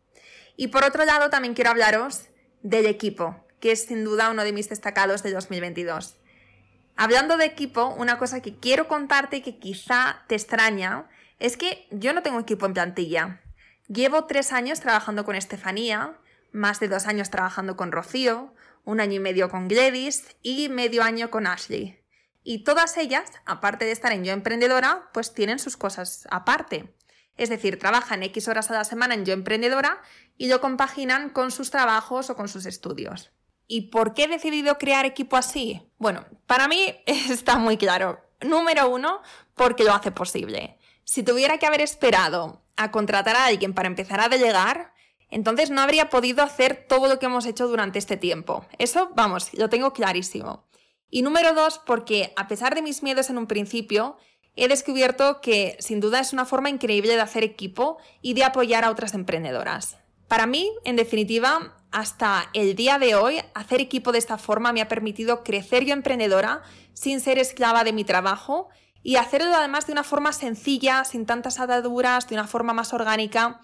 Y 0.57 0.69
por 0.69 0.85
otro 0.85 1.05
lado, 1.05 1.31
también 1.31 1.55
quiero 1.55 1.71
hablaros 1.71 2.29
del 2.65 2.87
equipo, 2.87 3.37
que 3.61 3.71
es 3.71 3.87
sin 3.87 4.05
duda 4.05 4.31
uno 4.31 4.43
de 4.43 4.53
mis 4.53 4.69
destacados 4.69 5.23
de 5.23 5.31
2022. 5.31 6.17
Hablando 6.97 7.37
de 7.37 7.45
equipo, 7.45 7.95
una 7.97 8.19
cosa 8.19 8.41
que 8.41 8.59
quiero 8.59 8.89
contarte 8.89 9.43
que 9.43 9.59
quizá 9.59 10.25
te 10.27 10.35
extraña 10.35 11.09
es 11.39 11.57
que 11.57 11.87
yo 11.91 12.13
no 12.13 12.23
tengo 12.23 12.41
equipo 12.41 12.67
en 12.67 12.73
plantilla. 12.73 13.43
Llevo 13.87 14.25
tres 14.25 14.53
años 14.53 14.81
trabajando 14.81 15.25
con 15.25 15.37
Estefanía, 15.37 16.19
más 16.53 16.81
de 16.81 16.89
dos 16.89 17.07
años 17.07 17.31
trabajando 17.31 17.77
con 17.77 17.93
Rocío, 17.93 18.55
un 18.85 19.01
año 19.01 19.15
y 19.15 19.21
medio 19.21 19.51
con 19.51 19.69
Gladys 19.69 20.25
y 20.43 20.69
medio 20.69 21.03
año 21.03 21.31
con 21.31 21.47
Ashley. 21.47 22.01
Y 22.45 22.65
todas 22.65 22.97
ellas, 22.97 23.31
aparte 23.45 23.85
de 23.85 23.93
estar 23.93 24.13
en 24.13 24.25
Yo 24.25 24.33
Emprendedora, 24.33 25.11
pues 25.13 25.35
tienen 25.35 25.59
sus 25.59 25.77
cosas 25.77 26.27
aparte. 26.31 26.95
Es 27.37 27.49
decir, 27.49 27.79
trabajan 27.79 28.23
X 28.23 28.49
horas 28.49 28.71
a 28.71 28.75
la 28.75 28.85
semana 28.85 29.15
en 29.15 29.25
Yo 29.25 29.33
Emprendedora 29.33 30.01
y 30.37 30.49
lo 30.49 30.61
compaginan 30.61 31.31
con 31.31 31.51
sus 31.51 31.71
trabajos 31.71 32.31
o 32.31 32.37
con 32.37 32.49
sus 32.49 32.67
estudios. 32.67 33.33
¿Y 33.67 33.89
por 33.89 34.15
qué 34.15 34.25
he 34.25 34.29
decidido 34.29 34.79
crear 34.79 35.07
equipo 35.07 35.37
así? 35.37 35.83
Bueno, 35.99 36.25
para 36.47 36.69
mí 36.69 36.95
está 37.07 37.57
muy 37.59 37.77
claro. 37.77 38.21
Número 38.41 38.89
uno, 38.89 39.23
porque 39.55 39.85
lo 39.85 39.95
hace 39.95 40.11
posible. 40.11 40.79
Si 41.05 41.23
tuviera 41.23 41.59
que 41.59 41.67
haber 41.67 41.81
esperado 41.81 42.63
a 42.77 42.91
contratar 42.91 43.37
a 43.37 43.47
alguien 43.47 43.73
para 43.73 43.89
empezar 43.89 44.21
a 44.21 44.29
delegar, 44.29 44.93
entonces 45.31 45.71
no 45.71 45.81
habría 45.81 46.11
podido 46.11 46.43
hacer 46.43 46.87
todo 46.89 47.09
lo 47.09 47.19
que 47.19 47.27
hemos 47.27 47.47
hecho 47.47 47.67
durante 47.67 47.99
este 47.99 48.17
tiempo. 48.17 48.67
Eso, 48.79 49.11
vamos, 49.15 49.53
lo 49.55 49.69
tengo 49.69 49.93
clarísimo. 49.93 50.65
Y 51.11 51.23
número 51.23 51.55
dos, 51.55 51.81
porque 51.85 52.33
a 52.37 52.49
pesar 52.49 52.75
de 52.75 52.83
mis 52.83 53.03
miedos 53.03 53.31
en 53.31 53.39
un 53.39 53.47
principio, 53.47 54.17
he 54.57 54.69
descubierto 54.69 55.41
que 55.41 55.77
sin 55.81 56.01
duda 56.01 56.21
es 56.21 56.33
una 56.33 56.45
forma 56.45 56.71
increíble 56.71 57.15
de 57.15 57.21
hacer 57.21 57.45
equipo 57.45 57.99
y 58.23 58.35
de 58.35 58.45
apoyar 58.45 58.85
a 58.85 58.91
otras 58.91 59.15
emprendedoras. 59.15 59.97
Para 60.29 60.47
mí, 60.47 60.73
en 60.85 60.97
definitiva, 60.97 61.77
hasta 61.91 62.51
el 62.55 62.75
día 62.75 62.99
de 62.99 63.15
hoy, 63.15 63.41
hacer 63.55 63.81
equipo 63.81 64.13
de 64.13 64.19
esta 64.19 64.39
forma 64.39 64.73
me 64.73 64.81
ha 64.81 64.89
permitido 64.89 65.45
crecer 65.45 65.85
yo 65.85 65.93
emprendedora 65.93 66.63
sin 66.93 67.21
ser 67.21 67.39
esclava 67.39 67.85
de 67.85 67.93
mi 67.93 68.05
trabajo 68.05 68.69
y 69.03 69.17
hacerlo 69.17 69.55
además 69.55 69.87
de 69.87 69.93
una 69.93 70.03
forma 70.03 70.33
sencilla, 70.33 71.05
sin 71.05 71.27
tantas 71.27 71.61
ataduras, 71.61 72.29
de 72.29 72.35
una 72.35 72.47
forma 72.47 72.73
más 72.73 72.93
orgánica 72.95 73.61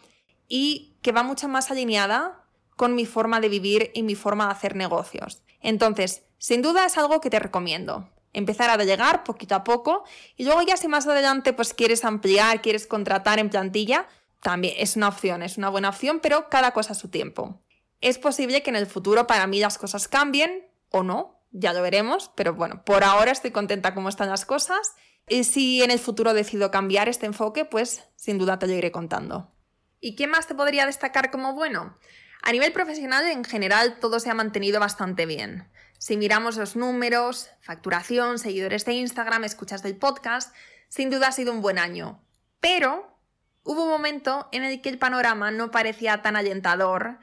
y 0.48 0.96
que 1.02 1.12
va 1.12 1.22
mucho 1.22 1.48
más 1.48 1.70
alineada 1.70 2.44
con 2.76 2.94
mi 2.94 3.06
forma 3.06 3.40
de 3.40 3.48
vivir 3.48 3.90
y 3.94 4.02
mi 4.02 4.14
forma 4.14 4.46
de 4.46 4.52
hacer 4.52 4.76
negocios. 4.76 5.42
Entonces, 5.60 6.24
sin 6.38 6.62
duda 6.62 6.84
es 6.84 6.98
algo 6.98 7.20
que 7.20 7.30
te 7.30 7.38
recomiendo. 7.38 8.08
Empezar 8.32 8.70
a 8.70 8.76
delegar 8.76 9.24
poquito 9.24 9.54
a 9.54 9.64
poco 9.64 10.04
y 10.36 10.44
luego 10.44 10.62
ya 10.62 10.76
si 10.76 10.88
más 10.88 11.06
adelante 11.06 11.52
pues 11.52 11.74
quieres 11.74 12.04
ampliar, 12.04 12.62
quieres 12.62 12.86
contratar 12.86 13.38
en 13.38 13.50
plantilla, 13.50 14.06
también 14.40 14.74
es 14.78 14.96
una 14.96 15.08
opción, 15.08 15.42
es 15.42 15.58
una 15.58 15.68
buena 15.68 15.88
opción, 15.88 16.20
pero 16.20 16.48
cada 16.48 16.72
cosa 16.72 16.92
a 16.92 16.96
su 16.96 17.08
tiempo. 17.08 17.60
Es 18.00 18.18
posible 18.18 18.62
que 18.62 18.70
en 18.70 18.76
el 18.76 18.86
futuro 18.86 19.26
para 19.26 19.46
mí 19.46 19.60
las 19.60 19.78
cosas 19.78 20.08
cambien 20.08 20.68
o 20.90 21.02
no, 21.02 21.40
ya 21.50 21.72
lo 21.72 21.82
veremos, 21.82 22.30
pero 22.34 22.54
bueno, 22.54 22.84
por 22.84 23.04
ahora 23.04 23.32
estoy 23.32 23.50
contenta 23.50 23.94
cómo 23.94 24.08
están 24.08 24.30
las 24.30 24.46
cosas 24.46 24.92
y 25.28 25.44
si 25.44 25.82
en 25.82 25.90
el 25.90 25.98
futuro 25.98 26.32
decido 26.32 26.70
cambiar 26.70 27.08
este 27.08 27.26
enfoque, 27.26 27.64
pues 27.64 28.04
sin 28.16 28.38
duda 28.38 28.58
te 28.58 28.66
lo 28.66 28.72
iré 28.72 28.90
contando. 28.90 29.52
¿Y 30.00 30.16
qué 30.16 30.26
más 30.26 30.46
te 30.46 30.54
podría 30.54 30.86
destacar 30.86 31.30
como 31.30 31.54
bueno? 31.54 31.94
A 32.42 32.52
nivel 32.52 32.72
profesional, 32.72 33.26
en 33.26 33.44
general, 33.44 33.98
todo 34.00 34.18
se 34.18 34.30
ha 34.30 34.34
mantenido 34.34 34.80
bastante 34.80 35.26
bien. 35.26 35.68
Si 36.00 36.16
miramos 36.16 36.56
los 36.56 36.76
números, 36.76 37.50
facturación, 37.60 38.38
seguidores 38.38 38.86
de 38.86 38.94
Instagram, 38.94 39.44
escuchas 39.44 39.82
del 39.82 39.96
podcast, 39.98 40.56
sin 40.88 41.10
duda 41.10 41.28
ha 41.28 41.32
sido 41.32 41.52
un 41.52 41.60
buen 41.60 41.78
año. 41.78 42.24
Pero 42.58 43.18
hubo 43.64 43.84
un 43.84 43.90
momento 43.90 44.48
en 44.50 44.64
el 44.64 44.80
que 44.80 44.88
el 44.88 44.98
panorama 44.98 45.50
no 45.50 45.70
parecía 45.70 46.22
tan 46.22 46.36
alentador 46.36 47.18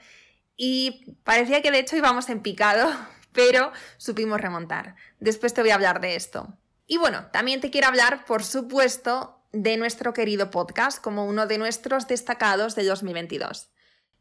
y 0.55 1.15
parecía 1.23 1.63
que 1.63 1.71
de 1.71 1.79
hecho 1.79 1.97
íbamos 1.97 2.29
en 2.29 2.43
picado, 2.43 2.93
pero 3.31 3.71
supimos 3.97 4.39
remontar. 4.39 4.95
Después 5.19 5.55
te 5.55 5.61
voy 5.61 5.71
a 5.71 5.75
hablar 5.75 5.99
de 5.99 6.15
esto. 6.15 6.55
Y 6.85 6.97
bueno, 6.97 7.31
también 7.31 7.61
te 7.61 7.71
quiero 7.71 7.87
hablar, 7.87 8.25
por 8.25 8.43
supuesto, 8.43 9.41
de 9.53 9.77
nuestro 9.77 10.13
querido 10.13 10.51
podcast 10.51 11.01
como 11.01 11.25
uno 11.25 11.47
de 11.47 11.57
nuestros 11.57 12.07
destacados 12.07 12.75
de 12.75 12.85
2022. 12.85 13.71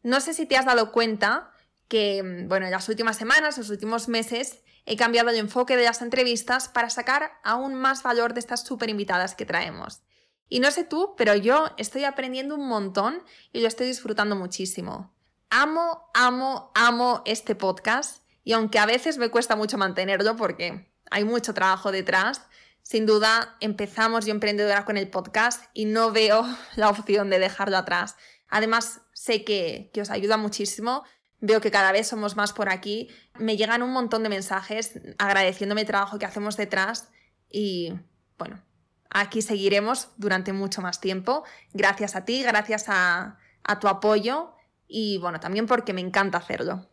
No 0.03 0.21
sé 0.21 0.33
si 0.33 0.47
te 0.47 0.57
has 0.57 0.65
dado 0.65 0.93
cuenta 0.93 1.51
que, 1.89 2.45
bueno, 2.47 2.67
en 2.67 2.73
las 2.73 2.89
últimas 2.89 3.17
semanas, 3.17 3.59
los 3.59 3.71
últimos 3.71 4.09
meses, 4.09 4.61
he 4.87 4.97
cambiado 4.97 5.31
el 5.31 5.37
enfoque 5.37 5.77
de 5.77 5.85
las 5.85 6.03
entrevistas 6.03 6.69
para 6.69 6.91
sacar 6.91 7.33
aún 7.43 7.75
más 7.75 8.03
valor 8.03 8.35
de 8.35 8.41
estas 8.41 8.65
súper 8.65 8.89
invitadas 8.89 9.35
que 9.35 9.47
traemos. 9.47 10.03
Y 10.49 10.61
no 10.61 10.71
sé 10.71 10.85
tú, 10.85 11.15
pero 11.17 11.35
yo 11.35 11.67
estoy 11.77 12.05
aprendiendo 12.05 12.55
un 12.55 12.69
montón 12.69 13.23
y 13.53 13.61
lo 13.61 13.69
estoy 13.69 13.89
disfrutando 13.89 14.37
muchísimo. 14.37 15.13
Amo, 15.51 16.11
amo, 16.15 16.71
amo 16.75 17.23
este 17.25 17.55
podcast 17.55 18.23
y 18.45 18.53
aunque 18.53 18.79
a 18.79 18.87
veces 18.87 19.19
me 19.19 19.29
cuesta 19.29 19.57
mucho 19.57 19.77
mantenerlo 19.77 20.37
porque 20.37 20.93
hay 21.11 21.25
mucho 21.25 21.53
trabajo 21.53 21.91
detrás, 21.91 22.43
sin 22.83 23.07
duda 23.07 23.57
empezamos 23.61 24.25
yo 24.25 24.31
emprendedora 24.31 24.85
con 24.85 24.97
el 24.97 25.11
podcast 25.11 25.65
y 25.75 25.87
no 25.87 26.13
veo 26.13 26.45
la 26.77 26.91
opción 26.91 27.29
de 27.29 27.41
dejarlo 27.41 27.77
atrás. 27.77 28.17
Además, 28.49 29.01
sé 29.13 29.45
que, 29.45 29.91
que 29.93 30.01
os 30.01 30.11
ayuda 30.11 30.37
muchísimo. 30.37 31.03
Veo 31.41 31.61
que 31.61 31.71
cada 31.71 31.93
vez 31.93 32.07
somos 32.09 32.37
más 32.37 32.53
por 32.53 32.69
aquí. 32.69 33.09
Me 33.39 33.57
llegan 33.57 33.83
un 33.83 33.93
montón 33.93 34.23
de 34.23 34.29
mensajes 34.29 35.01
agradeciéndome 35.19 35.83
el 35.83 35.87
trabajo 35.87 36.19
que 36.19 36.27
hacemos 36.27 36.57
detrás 36.57 37.11
y 37.51 37.93
bueno, 38.39 38.63
aquí 39.11 39.43
seguiremos 39.43 40.09
durante 40.17 40.53
mucho 40.53 40.81
más 40.81 41.01
tiempo. 41.01 41.45
Gracias 41.73 42.17
a 42.17 42.25
ti, 42.25 42.43
gracias 42.43 42.87
a, 42.89 43.39
a 43.65 43.79
tu 43.81 43.89
apoyo 43.89 44.55
y 44.89 45.19
bueno, 45.19 45.41
también 45.41 45.67
porque 45.67 45.93
me 45.93 46.01
encanta 46.01 46.39
hacerlo. 46.39 46.89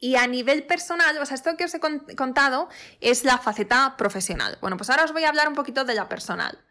Y 0.00 0.14
a 0.14 0.26
nivel 0.28 0.64
personal, 0.64 1.18
o 1.18 1.26
sea, 1.26 1.34
esto 1.34 1.56
que 1.56 1.64
os 1.64 1.74
he 1.74 1.80
contado 2.14 2.68
es 3.00 3.24
la 3.24 3.38
faceta 3.38 3.96
profesional. 3.96 4.56
Bueno, 4.60 4.76
pues 4.76 4.90
ahora 4.90 5.04
os 5.04 5.12
voy 5.12 5.24
a 5.24 5.28
hablar 5.28 5.48
un 5.48 5.54
poquito 5.54 5.84
de 5.84 5.94
la 5.94 6.08
personal. 6.08 6.64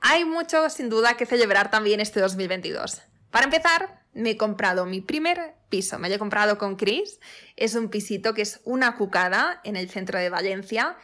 Hay 0.00 0.24
mucho, 0.24 0.70
sin 0.70 0.88
duda, 0.88 1.16
que 1.16 1.26
celebrar 1.26 1.70
también 1.70 1.98
este 1.98 2.20
2022. 2.20 3.02
Para 3.30 3.46
empezar, 3.46 4.04
me 4.12 4.30
he 4.30 4.36
comprado 4.36 4.86
mi 4.86 5.00
primer 5.00 5.56
piso. 5.72 5.98
Me 5.98 6.10
lo 6.10 6.16
he 6.16 6.18
comprado 6.18 6.58
con 6.58 6.76
Chris. 6.76 7.18
Es 7.56 7.74
un 7.74 7.88
pisito 7.88 8.34
que 8.34 8.42
es 8.42 8.60
una 8.64 8.94
cucada 8.94 9.60
en 9.64 9.74
el 9.74 9.88
centro 9.88 10.18
de 10.18 10.28
Valencia. 10.28 10.98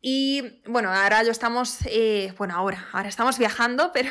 Y 0.00 0.62
bueno, 0.66 0.90
ahora 0.90 1.22
lo 1.22 1.30
estamos, 1.30 1.80
eh, 1.84 2.32
bueno, 2.38 2.54
ahora, 2.56 2.88
ahora 2.92 3.10
estamos 3.10 3.38
viajando, 3.38 3.90
pero 3.94 4.10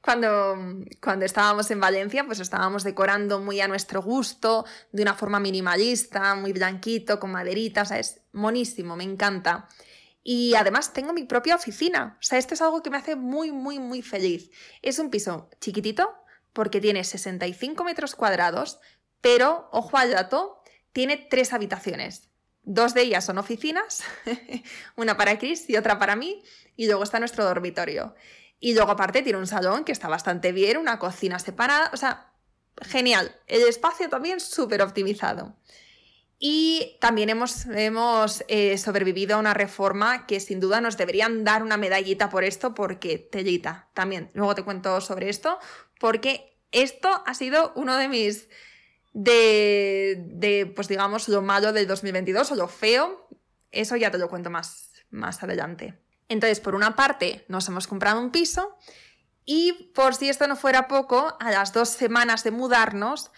cuando, 0.00 0.56
cuando 1.02 1.24
estábamos 1.24 1.70
en 1.72 1.80
Valencia, 1.80 2.24
pues 2.24 2.38
estábamos 2.38 2.84
decorando 2.84 3.40
muy 3.40 3.60
a 3.60 3.66
nuestro 3.66 4.00
gusto, 4.00 4.64
de 4.92 5.02
una 5.02 5.14
forma 5.14 5.40
minimalista, 5.40 6.36
muy 6.36 6.52
blanquito, 6.52 7.18
con 7.18 7.32
maderitas, 7.32 7.90
es 7.90 8.20
monísimo, 8.32 8.94
me 8.94 9.04
encanta. 9.04 9.68
Y 10.22 10.54
además 10.54 10.92
tengo 10.92 11.12
mi 11.12 11.24
propia 11.24 11.56
oficina, 11.56 12.16
o 12.20 12.22
sea, 12.22 12.38
esto 12.38 12.54
es 12.54 12.62
algo 12.62 12.82
que 12.82 12.90
me 12.90 12.98
hace 12.98 13.16
muy, 13.16 13.50
muy, 13.50 13.80
muy 13.80 14.02
feliz. 14.02 14.50
Es 14.82 14.98
un 15.00 15.10
piso 15.10 15.50
chiquitito, 15.60 16.14
porque 16.56 16.80
tiene 16.80 17.04
65 17.04 17.84
metros 17.84 18.14
cuadrados, 18.14 18.80
pero, 19.26 19.68
ojo 19.72 19.98
al 19.98 20.14
tiene 20.92 21.16
tres 21.16 21.52
habitaciones. 21.52 22.30
Dos 22.62 22.94
de 22.94 23.02
ellas 23.02 23.24
son 23.24 23.38
oficinas, 23.38 24.04
una 24.96 25.16
para 25.16 25.36
Chris 25.36 25.68
y 25.68 25.76
otra 25.76 25.98
para 25.98 26.14
mí, 26.14 26.44
y 26.76 26.86
luego 26.86 27.02
está 27.02 27.18
nuestro 27.18 27.44
dormitorio. 27.44 28.14
Y 28.60 28.74
luego 28.74 28.92
aparte 28.92 29.22
tiene 29.22 29.40
un 29.40 29.48
salón 29.48 29.82
que 29.82 29.90
está 29.90 30.06
bastante 30.06 30.52
bien, 30.52 30.76
una 30.76 31.00
cocina 31.00 31.40
separada, 31.40 31.90
o 31.92 31.96
sea, 31.96 32.34
genial. 32.82 33.34
El 33.48 33.62
espacio 33.62 34.08
también 34.08 34.38
súper 34.38 34.80
optimizado. 34.80 35.56
Y 36.38 36.96
también 37.00 37.28
hemos, 37.28 37.66
hemos 37.66 38.44
eh, 38.46 38.78
sobrevivido 38.78 39.34
a 39.34 39.40
una 39.40 39.54
reforma 39.54 40.24
que 40.28 40.38
sin 40.38 40.60
duda 40.60 40.80
nos 40.80 40.96
deberían 40.96 41.42
dar 41.42 41.64
una 41.64 41.76
medallita 41.76 42.30
por 42.30 42.44
esto, 42.44 42.74
porque 42.74 43.18
tellita 43.18 43.88
también. 43.92 44.30
Luego 44.34 44.54
te 44.54 44.62
cuento 44.62 45.00
sobre 45.00 45.30
esto, 45.30 45.58
porque 45.98 46.56
esto 46.70 47.24
ha 47.26 47.34
sido 47.34 47.72
uno 47.74 47.96
de 47.96 48.06
mis 48.06 48.48
de, 49.16 50.70
pues 50.76 50.88
digamos, 50.88 51.28
lo 51.28 51.40
malo 51.40 51.72
del 51.72 51.86
2022 51.86 52.52
o 52.52 52.54
lo 52.54 52.68
feo, 52.68 53.28
eso 53.72 53.96
ya 53.96 54.10
te 54.10 54.18
lo 54.18 54.28
cuento 54.28 54.50
más, 54.50 54.90
más 55.10 55.42
adelante. 55.42 55.98
Entonces, 56.28 56.60
por 56.60 56.74
una 56.74 56.96
parte, 56.96 57.46
nos 57.48 57.66
hemos 57.68 57.86
comprado 57.86 58.20
un 58.20 58.30
piso 58.30 58.76
y 59.46 59.90
por 59.94 60.14
si 60.14 60.28
esto 60.28 60.46
no 60.46 60.54
fuera 60.54 60.86
poco, 60.86 61.34
a 61.40 61.50
las 61.50 61.72
dos 61.72 61.88
semanas 61.88 62.44
de 62.44 62.50
mudarnos, 62.50 63.30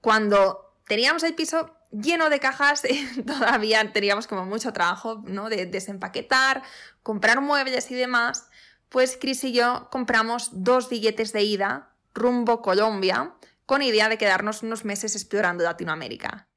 cuando 0.00 0.74
teníamos 0.86 1.22
el 1.22 1.34
piso 1.34 1.76
lleno 1.90 2.30
de 2.30 2.40
cajas, 2.40 2.82
todavía 3.26 3.92
teníamos 3.92 4.26
como 4.26 4.46
mucho 4.46 4.72
trabajo, 4.72 5.22
¿no? 5.26 5.50
De 5.50 5.66
desempaquetar, 5.66 6.62
comprar 7.02 7.42
muebles 7.42 7.90
y 7.90 7.94
demás, 7.94 8.48
pues 8.88 9.18
Chris 9.20 9.44
y 9.44 9.52
yo 9.52 9.88
compramos 9.90 10.48
dos 10.52 10.88
billetes 10.88 11.34
de 11.34 11.42
ida 11.42 11.90
rumbo 12.14 12.62
Colombia 12.62 13.34
con 13.70 13.82
idea 13.82 14.08
de 14.08 14.18
quedarnos 14.18 14.64
unos 14.64 14.84
meses 14.84 15.14
explorando 15.14 15.62
Latinoamérica. 15.62 16.48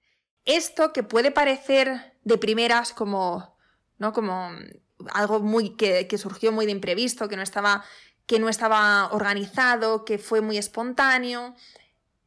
Esto 0.46 0.92
que 0.94 1.04
puede 1.04 1.30
parecer 1.30 2.18
de 2.24 2.40
primeras 2.40 2.92
como, 2.92 3.56
¿no? 4.00 4.14
como 4.14 4.50
algo 5.14 5.40
muy 5.40 5.76
que, 5.76 6.18
surgió 6.18 6.52
muy 6.52 6.66
de 6.66 6.72
imprevisto, 6.72 7.30
que 7.30 7.36
no, 7.36 7.44
estaba, 7.44 7.86
que 8.26 8.40
no 8.40 8.50
estaba 8.50 9.12
organizado, 9.12 10.06
que 10.06 10.18
fue 10.18 10.42
muy 10.42 10.58
espontáneo. 10.58 11.54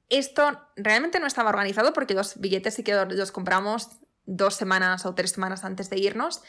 Esto 0.09 0.57
realmente 0.77 1.19
no 1.19 1.27
estaba 1.27 1.51
organizado 1.51 1.93
porque 1.93 2.15
los 2.15 2.39
billetes 2.39 2.75
sí 2.75 2.85
que 2.85 2.95
los 2.95 3.33
compramos 3.33 3.89
dos 4.25 4.55
semanas 4.55 5.05
o 5.05 5.17
tres 5.17 5.33
semanas 5.33 5.65
antes 5.65 5.91
de 5.91 5.99
irnos, 5.99 6.43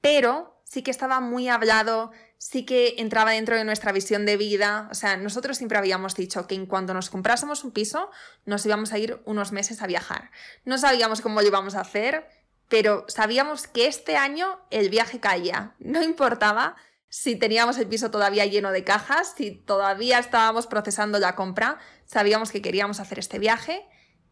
pero 0.00 0.59
sí 0.70 0.82
que 0.82 0.92
estaba 0.92 1.18
muy 1.18 1.48
hablado, 1.48 2.12
sí 2.38 2.64
que 2.64 2.94
entraba 2.98 3.32
dentro 3.32 3.56
de 3.56 3.64
nuestra 3.64 3.90
visión 3.90 4.24
de 4.24 4.36
vida. 4.36 4.86
O 4.92 4.94
sea, 4.94 5.16
nosotros 5.16 5.56
siempre 5.56 5.76
habíamos 5.76 6.14
dicho 6.14 6.46
que 6.46 6.54
en 6.54 6.66
cuanto 6.66 6.94
nos 6.94 7.10
comprásemos 7.10 7.64
un 7.64 7.72
piso, 7.72 8.08
nos 8.44 8.64
íbamos 8.64 8.92
a 8.92 8.98
ir 8.98 9.20
unos 9.24 9.50
meses 9.50 9.82
a 9.82 9.88
viajar. 9.88 10.30
No 10.64 10.78
sabíamos 10.78 11.22
cómo 11.22 11.40
lo 11.40 11.48
íbamos 11.48 11.74
a 11.74 11.80
hacer, 11.80 12.28
pero 12.68 13.04
sabíamos 13.08 13.66
que 13.66 13.88
este 13.88 14.16
año 14.16 14.60
el 14.70 14.90
viaje 14.90 15.18
caía. 15.18 15.74
No 15.80 16.04
importaba 16.04 16.76
si 17.08 17.34
teníamos 17.34 17.76
el 17.78 17.88
piso 17.88 18.12
todavía 18.12 18.46
lleno 18.46 18.70
de 18.70 18.84
cajas, 18.84 19.34
si 19.36 19.50
todavía 19.50 20.20
estábamos 20.20 20.68
procesando 20.68 21.18
la 21.18 21.34
compra, 21.34 21.80
sabíamos 22.04 22.52
que 22.52 22.62
queríamos 22.62 23.00
hacer 23.00 23.18
este 23.18 23.40
viaje 23.40 23.84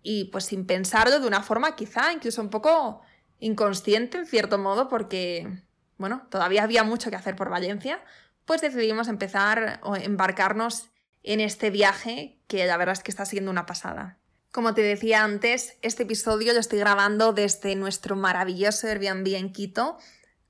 y 0.04 0.26
pues 0.26 0.44
sin 0.44 0.66
pensarlo 0.66 1.18
de 1.18 1.26
una 1.26 1.42
forma 1.42 1.74
quizá 1.74 2.12
incluso 2.12 2.40
un 2.40 2.50
poco 2.50 3.02
inconsciente 3.40 4.18
en 4.18 4.26
cierto 4.26 4.56
modo 4.56 4.88
porque 4.88 5.66
bueno, 5.98 6.26
todavía 6.30 6.62
había 6.62 6.84
mucho 6.84 7.10
que 7.10 7.16
hacer 7.16 7.36
por 7.36 7.50
Valencia, 7.50 8.00
pues 8.44 8.60
decidimos 8.60 9.08
empezar 9.08 9.80
o 9.82 9.94
embarcarnos 9.96 10.88
en 11.22 11.40
este 11.40 11.70
viaje 11.70 12.38
que 12.46 12.66
la 12.66 12.76
verdad 12.76 12.94
es 12.94 13.02
que 13.02 13.10
está 13.10 13.26
siendo 13.26 13.50
una 13.50 13.66
pasada. 13.66 14.18
Como 14.50 14.72
te 14.72 14.80
decía 14.80 15.24
antes, 15.24 15.76
este 15.82 16.04
episodio 16.04 16.54
lo 16.54 16.60
estoy 16.60 16.78
grabando 16.78 17.34
desde 17.34 17.76
nuestro 17.76 18.16
maravilloso 18.16 18.86
Airbnb 18.86 19.34
en 19.36 19.52
Quito, 19.52 19.98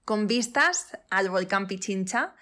con 0.04 0.28
vistas 0.28 0.96
al 1.10 1.28
volcán 1.30 1.66
Pichincha. 1.66 2.34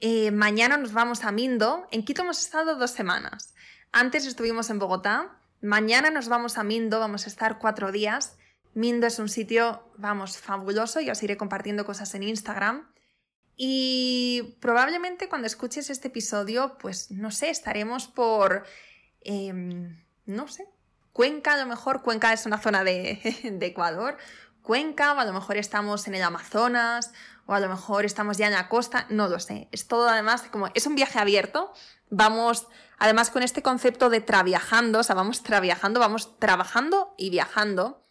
Eh, 0.00 0.30
mañana 0.30 0.76
nos 0.76 0.92
vamos 0.92 1.24
a 1.24 1.32
Mindo. 1.32 1.88
En 1.90 2.04
Quito 2.04 2.22
hemos 2.22 2.40
estado 2.40 2.76
dos 2.76 2.90
semanas. 2.90 3.54
Antes 3.92 4.26
estuvimos 4.26 4.68
en 4.68 4.78
Bogotá. 4.78 5.38
Mañana 5.62 6.10
nos 6.10 6.28
vamos 6.28 6.58
a 6.58 6.64
Mindo, 6.64 7.00
vamos 7.00 7.24
a 7.26 7.30
estar 7.30 7.58
cuatro 7.58 7.90
días. 7.90 8.36
Mindo 8.74 9.06
es 9.06 9.18
un 9.18 9.28
sitio, 9.28 9.82
vamos, 9.96 10.38
fabuloso 10.38 11.00
y 11.00 11.10
os 11.10 11.22
iré 11.22 11.36
compartiendo 11.36 11.84
cosas 11.84 12.14
en 12.14 12.22
Instagram. 12.22 12.88
Y 13.56 14.56
probablemente 14.60 15.28
cuando 15.28 15.46
escuches 15.46 15.90
este 15.90 16.08
episodio, 16.08 16.78
pues 16.78 17.10
no 17.10 17.30
sé, 17.30 17.50
estaremos 17.50 18.06
por, 18.08 18.64
em, 19.20 20.02
no 20.24 20.48
sé, 20.48 20.66
Cuenca, 21.12 21.54
a 21.54 21.56
lo 21.58 21.66
mejor 21.66 22.02
Cuenca 22.02 22.32
es 22.32 22.46
una 22.46 22.58
zona 22.58 22.84
de, 22.84 23.20
de 23.52 23.66
Ecuador, 23.66 24.16
Cuenca, 24.62 25.12
o 25.14 25.18
a 25.18 25.24
lo 25.24 25.32
mejor 25.32 25.56
estamos 25.56 26.06
en 26.06 26.14
el 26.14 26.22
Amazonas, 26.22 27.12
o 27.46 27.54
a 27.54 27.60
lo 27.60 27.68
mejor 27.68 28.04
estamos 28.04 28.38
ya 28.38 28.46
en 28.46 28.52
la 28.52 28.68
costa, 28.68 29.06
no 29.10 29.28
lo 29.28 29.40
sé. 29.40 29.68
Es 29.72 29.88
todo 29.88 30.08
además 30.08 30.42
como, 30.50 30.68
es 30.74 30.86
un 30.86 30.94
viaje 30.94 31.18
abierto, 31.18 31.72
vamos, 32.08 32.68
además 32.98 33.30
con 33.30 33.42
este 33.42 33.62
concepto 33.62 34.08
de 34.08 34.20
traviajando, 34.20 35.00
o 35.00 35.02
sea, 35.02 35.16
vamos 35.16 35.42
traviajando, 35.42 35.98
vamos 35.98 36.38
trabajando 36.38 37.14
y 37.18 37.30
viajando. 37.30 38.02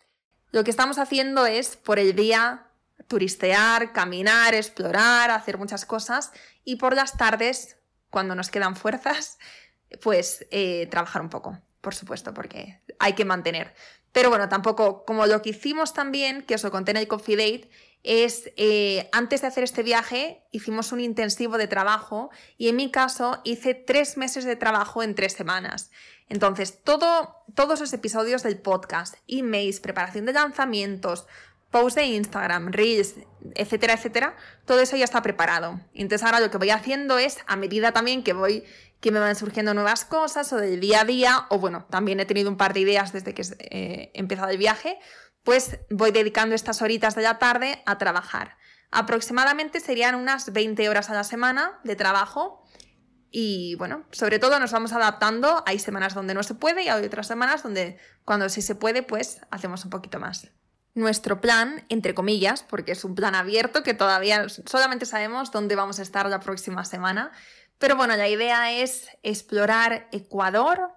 Lo 0.52 0.64
que 0.64 0.72
estamos 0.72 0.98
haciendo 0.98 1.46
es 1.46 1.76
por 1.78 2.00
el 2.00 2.16
día 2.16 2.68
turistear, 3.08 3.92
caminar, 3.92 4.54
explorar, 4.54 5.32
hacer 5.32 5.58
muchas 5.58 5.86
cosas 5.86 6.32
y 6.64 6.78
por 6.78 6.96
las 6.96 7.18
tardes, 7.18 7.78
cuando 8.10 8.36
nos 8.36 8.50
quedan 8.50 8.76
fuerzas, 8.76 9.38
pues 10.02 10.46
eh, 10.52 10.88
trabajar 10.90 11.22
un 11.22 11.30
poco, 11.30 11.60
por 11.82 11.96
supuesto, 11.96 12.34
porque 12.34 12.82
hay 13.00 13.14
que 13.14 13.26
mantener. 13.26 13.74
Pero 14.12 14.30
bueno, 14.30 14.50
tampoco, 14.50 15.06
como 15.06 15.28
lo 15.28 15.42
que 15.42 15.52
hicimos 15.52 15.94
también, 15.94 16.44
que 16.44 16.56
os 16.56 16.64
lo 16.64 16.72
conté 16.72 16.92
en 16.92 16.98
el 16.98 17.08
Coffee 17.08 17.36
Date, 17.36 17.70
es 18.04 18.52
eh, 18.56 19.10
antes 19.12 19.42
de 19.42 19.48
hacer 19.48 19.64
este 19.64 19.84
viaje 19.84 20.44
hicimos 20.52 20.92
un 20.92 21.02
intensivo 21.02 21.58
de 21.58 21.68
trabajo 21.68 22.30
y 22.58 22.70
en 22.70 22.78
mi 22.78 22.92
caso 22.92 23.42
hice 23.44 23.74
tres 23.74 24.18
meses 24.18 24.46
de 24.46 24.56
trabajo 24.56 25.04
en 25.04 25.16
tres 25.16 25.34
semanas. 25.34 25.92
Entonces, 26.30 26.84
todo, 26.84 27.36
todos 27.56 27.80
los 27.80 27.92
episodios 27.92 28.44
del 28.44 28.60
podcast, 28.60 29.16
emails, 29.28 29.80
preparación 29.80 30.26
de 30.26 30.34
lanzamientos, 30.34 31.26
posts 31.72 31.96
de 31.96 32.06
Instagram, 32.06 32.72
reels, 32.72 33.16
etcétera, 33.56 33.94
etcétera, 33.94 34.36
todo 34.66 34.80
eso 34.80 34.96
ya 34.96 35.06
está 35.06 35.22
preparado. 35.22 35.80
Entonces 35.94 36.26
ahora 36.26 36.40
lo 36.40 36.50
que 36.50 36.58
voy 36.58 36.70
haciendo 36.70 37.18
es, 37.18 37.38
a 37.48 37.56
medida 37.56 37.92
también 37.92 38.24
que 38.24 38.34
voy, 38.34 38.64
que 39.00 39.12
me 39.12 39.20
van 39.20 39.36
surgiendo 39.36 39.74
nuevas 39.74 40.06
cosas 40.06 40.52
o 40.54 40.58
del 40.58 40.80
día 40.80 41.02
a 41.02 41.06
día, 41.06 41.46
o 41.50 41.60
bueno, 41.60 41.86
también 41.90 42.20
he 42.20 42.26
tenido 42.26 42.50
un 42.50 42.58
par 42.58 42.74
de 42.74 42.82
ideas 42.82 43.14
desde 43.14 43.34
que 43.34 43.42
eh, 43.42 44.12
he 44.14 44.20
empezado 44.20 44.50
el 44.50 44.58
viaje, 44.58 45.00
pues 45.44 45.80
voy 45.90 46.12
dedicando 46.12 46.56
estas 46.56 46.82
horitas 46.82 47.16
de 47.16 47.24
la 47.24 47.40
tarde 47.40 47.82
a 47.86 47.98
trabajar. 47.98 48.58
Aproximadamente 48.92 49.80
serían 49.80 50.16
unas 50.16 50.52
20 50.52 50.90
horas 50.90 51.10
a 51.10 51.14
la 51.14 51.24
semana 51.24 51.80
de 51.84 51.96
trabajo 51.96 52.66
y 53.32 53.76
bueno, 53.76 54.06
sobre 54.12 54.40
todo 54.40 54.60
nos 54.60 54.72
vamos 54.72 54.94
adaptando. 54.94 55.64
Hay 55.66 55.80
semanas 55.80 56.16
donde 56.16 56.34
no 56.34 56.44
se 56.44 56.56
puede 56.56 56.84
y 56.84 56.90
hay 56.90 57.06
otras 57.06 57.28
semanas 57.28 57.62
donde 57.62 58.00
cuando 58.26 58.50
sí 58.50 58.62
se 58.62 58.76
puede, 58.76 59.04
pues 59.04 59.42
hacemos 59.52 59.86
un 59.86 59.92
poquito 59.92 60.20
más. 60.20 60.50
Nuestro 60.96 61.40
plan, 61.40 61.86
entre 61.90 62.16
comillas, 62.16 62.64
porque 62.64 62.94
es 62.94 63.04
un 63.04 63.14
plan 63.14 63.36
abierto 63.36 63.84
que 63.84 63.94
todavía 63.94 64.48
solamente 64.50 65.06
sabemos 65.06 65.52
dónde 65.52 65.76
vamos 65.76 66.00
a 66.00 66.02
estar 66.02 66.28
la 66.28 66.40
próxima 66.40 66.84
semana. 66.84 67.32
Pero 67.78 67.96
bueno, 67.96 68.18
la 68.18 68.28
idea 68.28 68.72
es 68.72 69.08
explorar 69.22 70.08
Ecuador, 70.12 70.92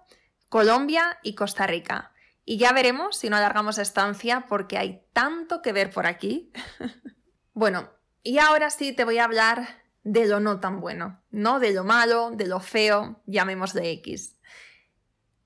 Colombia 0.49 1.19
y 1.21 1.35
Costa 1.35 1.67
Rica. 1.67 2.12
Y 2.45 2.57
ya 2.57 2.73
veremos 2.73 3.17
si 3.17 3.29
no 3.29 3.37
alargamos 3.37 3.77
estancia 3.77 4.45
porque 4.47 4.77
hay 4.77 5.05
tanto 5.13 5.61
que 5.61 5.73
ver 5.73 5.91
por 5.91 6.07
aquí. 6.07 6.51
bueno, 7.53 7.89
y 8.21 8.39
ahora 8.39 8.69
sí 8.69 8.93
te 8.93 9.05
voy 9.05 9.17
a 9.17 9.25
hablar 9.25 9.83
de 10.03 10.25
lo 10.25 10.39
no 10.39 10.59
tan 10.59 10.81
bueno, 10.81 11.21
¿no? 11.31 11.59
De 11.59 11.73
lo 11.73 11.83
malo, 11.83 12.31
de 12.31 12.47
lo 12.47 12.59
feo, 12.59 13.21
llamémosle 13.25 13.91
X. 13.91 14.35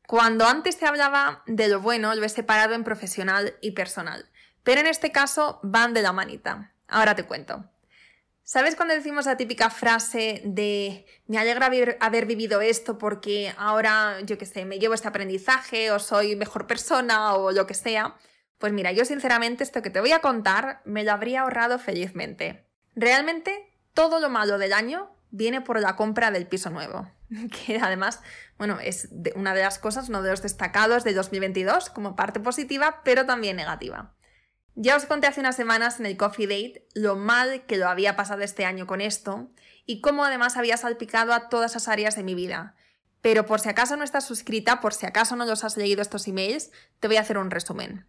Cuando 0.07 0.45
antes 0.45 0.79
te 0.79 0.86
hablaba 0.86 1.43
de 1.45 1.67
lo 1.67 1.81
bueno, 1.81 2.15
lo 2.15 2.23
he 2.23 2.29
separado 2.29 2.73
en 2.73 2.83
profesional 2.83 3.55
y 3.62 3.71
personal, 3.71 4.29
pero 4.63 4.81
en 4.81 4.88
este 4.88 5.12
caso 5.12 5.60
van 5.63 5.93
de 5.93 6.01
la 6.01 6.13
manita. 6.13 6.73
Ahora 6.88 7.13
te 7.15 7.25
cuento. 7.25 7.69
¿Sabes 8.49 8.77
cuando 8.77 8.93
decimos 8.93 9.25
la 9.25 9.36
típica 9.36 9.69
frase 9.69 10.41
de 10.45 11.05
me 11.25 11.38
alegra 11.38 11.65
haber, 11.99 12.25
vivido 12.25 12.62
esto 12.62 12.97
porque 12.97 13.53
ahora, 13.57 14.21
yo 14.21 14.38
qué 14.38 14.45
sé, 14.45 14.63
me 14.63 14.79
llevo 14.79 14.93
este 14.93 15.10
aprendizaje 15.10 15.91
o 15.91 15.99
soy 15.99 16.38
mejor 16.38 16.65
persona 16.65 17.33
o 17.33 17.51
lo 17.51 17.67
que 17.67 17.73
sea? 17.73 18.15
Pues 18.57 18.71
mira, 18.71 18.93
yo 18.93 19.03
sinceramente 19.03 19.65
esto 19.65 19.81
que 19.81 19.89
te 19.89 19.99
voy 19.99 20.13
a 20.13 20.21
contar 20.21 20.81
me 20.86 21.03
lo 21.03 21.12
habría 21.12 21.41
ahorrado 21.41 21.77
felizmente. 21.77 22.65
Realmente 22.95 23.69
todo 23.93 24.21
lo 24.21 24.29
malo 24.29 24.57
del 24.57 24.71
año 24.71 25.13
viene 25.29 25.60
por 25.60 25.81
la 25.81 25.97
compra 25.97 26.31
del 26.31 26.47
piso 26.47 26.69
nuevo, 26.69 27.05
que 27.65 27.79
además, 27.79 28.21
bueno, 28.57 28.79
es 28.79 29.10
una 29.36 29.53
de 29.55 29.63
las 29.63 29.77
cosas, 29.77 30.07
uno 30.07 30.21
de 30.21 30.29
los 30.29 30.41
destacados 30.41 31.03
de 31.03 31.13
2022 31.13 31.89
como 31.89 32.15
parte 32.15 32.39
positiva, 32.39 33.01
pero 33.03 33.25
también 33.25 33.57
negativa. 33.57 34.13
Ya 34.80 34.96
os 34.96 35.08
conté 35.08 35.26
hace 35.26 35.40
unas 35.40 35.56
semanas 35.56 36.00
en 36.00 36.06
el 36.06 36.18
Coffee 36.18 36.46
Date 36.46 36.88
lo 36.94 37.16
mal 37.16 37.66
que 37.66 37.78
lo 37.78 37.90
había 37.90 38.16
pasado 38.16 38.44
este 38.44 38.63
año 38.63 38.86
con 38.86 39.02
esto 39.02 39.48
y 39.88 40.02
cómo 40.02 40.24
además 40.24 40.56
había 40.56 40.78
salpicado 40.78 41.34
a 41.34 41.50
todas 41.50 41.72
esas 41.72 41.88
áreas 41.88 42.16
de 42.16 42.22
mi 42.22 42.36
vida. 42.36 42.76
Pero 43.22 43.48
por 43.48 43.60
si 43.60 43.70
acaso 43.70 43.98
no 43.98 44.04
estás 44.04 44.28
suscrita, 44.28 44.80
por 44.80 44.94
si 44.94 45.08
acaso 45.08 45.36
no 45.36 45.46
los 45.46 45.63
has 45.63 45.78
leído 45.78 46.04
estos 46.04 46.28
emails, 46.28 46.70
te 47.00 47.08
voy 47.08 47.18
a 47.18 47.22
hacer 47.22 47.40
un 47.40 47.50
resumen. 47.50 48.06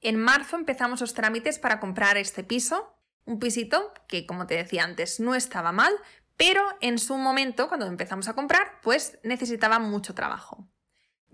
En 0.00 0.16
marzo 0.16 0.56
empezamos 0.56 1.00
los 1.00 1.14
trámites 1.14 1.60
para 1.60 1.78
comprar 1.78 2.16
este 2.16 2.42
piso, 2.42 2.98
un 3.26 3.38
pisito 3.38 3.94
que, 4.08 4.26
como 4.26 4.48
te 4.48 4.56
decía 4.56 4.82
antes, 4.82 5.20
no 5.20 5.36
estaba 5.36 5.70
mal, 5.70 5.94
pero 6.36 6.64
en 6.80 6.98
su 6.98 7.16
momento, 7.16 7.68
cuando 7.68 7.86
empezamos 7.86 8.26
a 8.26 8.34
comprar, 8.34 8.80
pues 8.82 9.20
necesitaba 9.22 9.78
mucho 9.78 10.14
trabajo. 10.16 10.66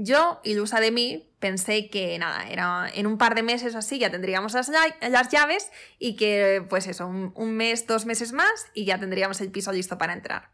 Yo, 0.05 0.41
ilusa 0.43 0.81
de 0.81 0.91
mí, 0.91 1.33
pensé 1.38 1.88
que 1.88 2.19
nada, 2.19 2.49
era 2.51 2.91
en 2.93 3.07
un 3.07 3.19
par 3.19 3.37
de 3.37 3.45
meses 3.45 3.77
así 3.77 4.01
ya 4.01 4.11
tendríamos 4.11 4.53
las, 4.53 4.69
llaves 5.31 5.71
y 5.97 6.17
que 6.17 6.67
pues 6.69 6.88
eso, 6.88 7.07
un 7.07 7.53
mes, 7.55 7.87
dos 7.87 8.05
meses 8.05 8.33
más 8.33 8.67
y 8.75 8.85
ya 8.85 8.99
tendríamos 8.99 9.41
el 9.41 9.53
piso 9.53 9.71
listo 9.71 9.99
para 9.99 10.12
entrar. 10.12 10.51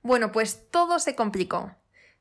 Bueno, 0.00 0.32
pues 0.32 0.70
todo 0.70 0.98
se 0.98 1.14
complicó 1.14 1.76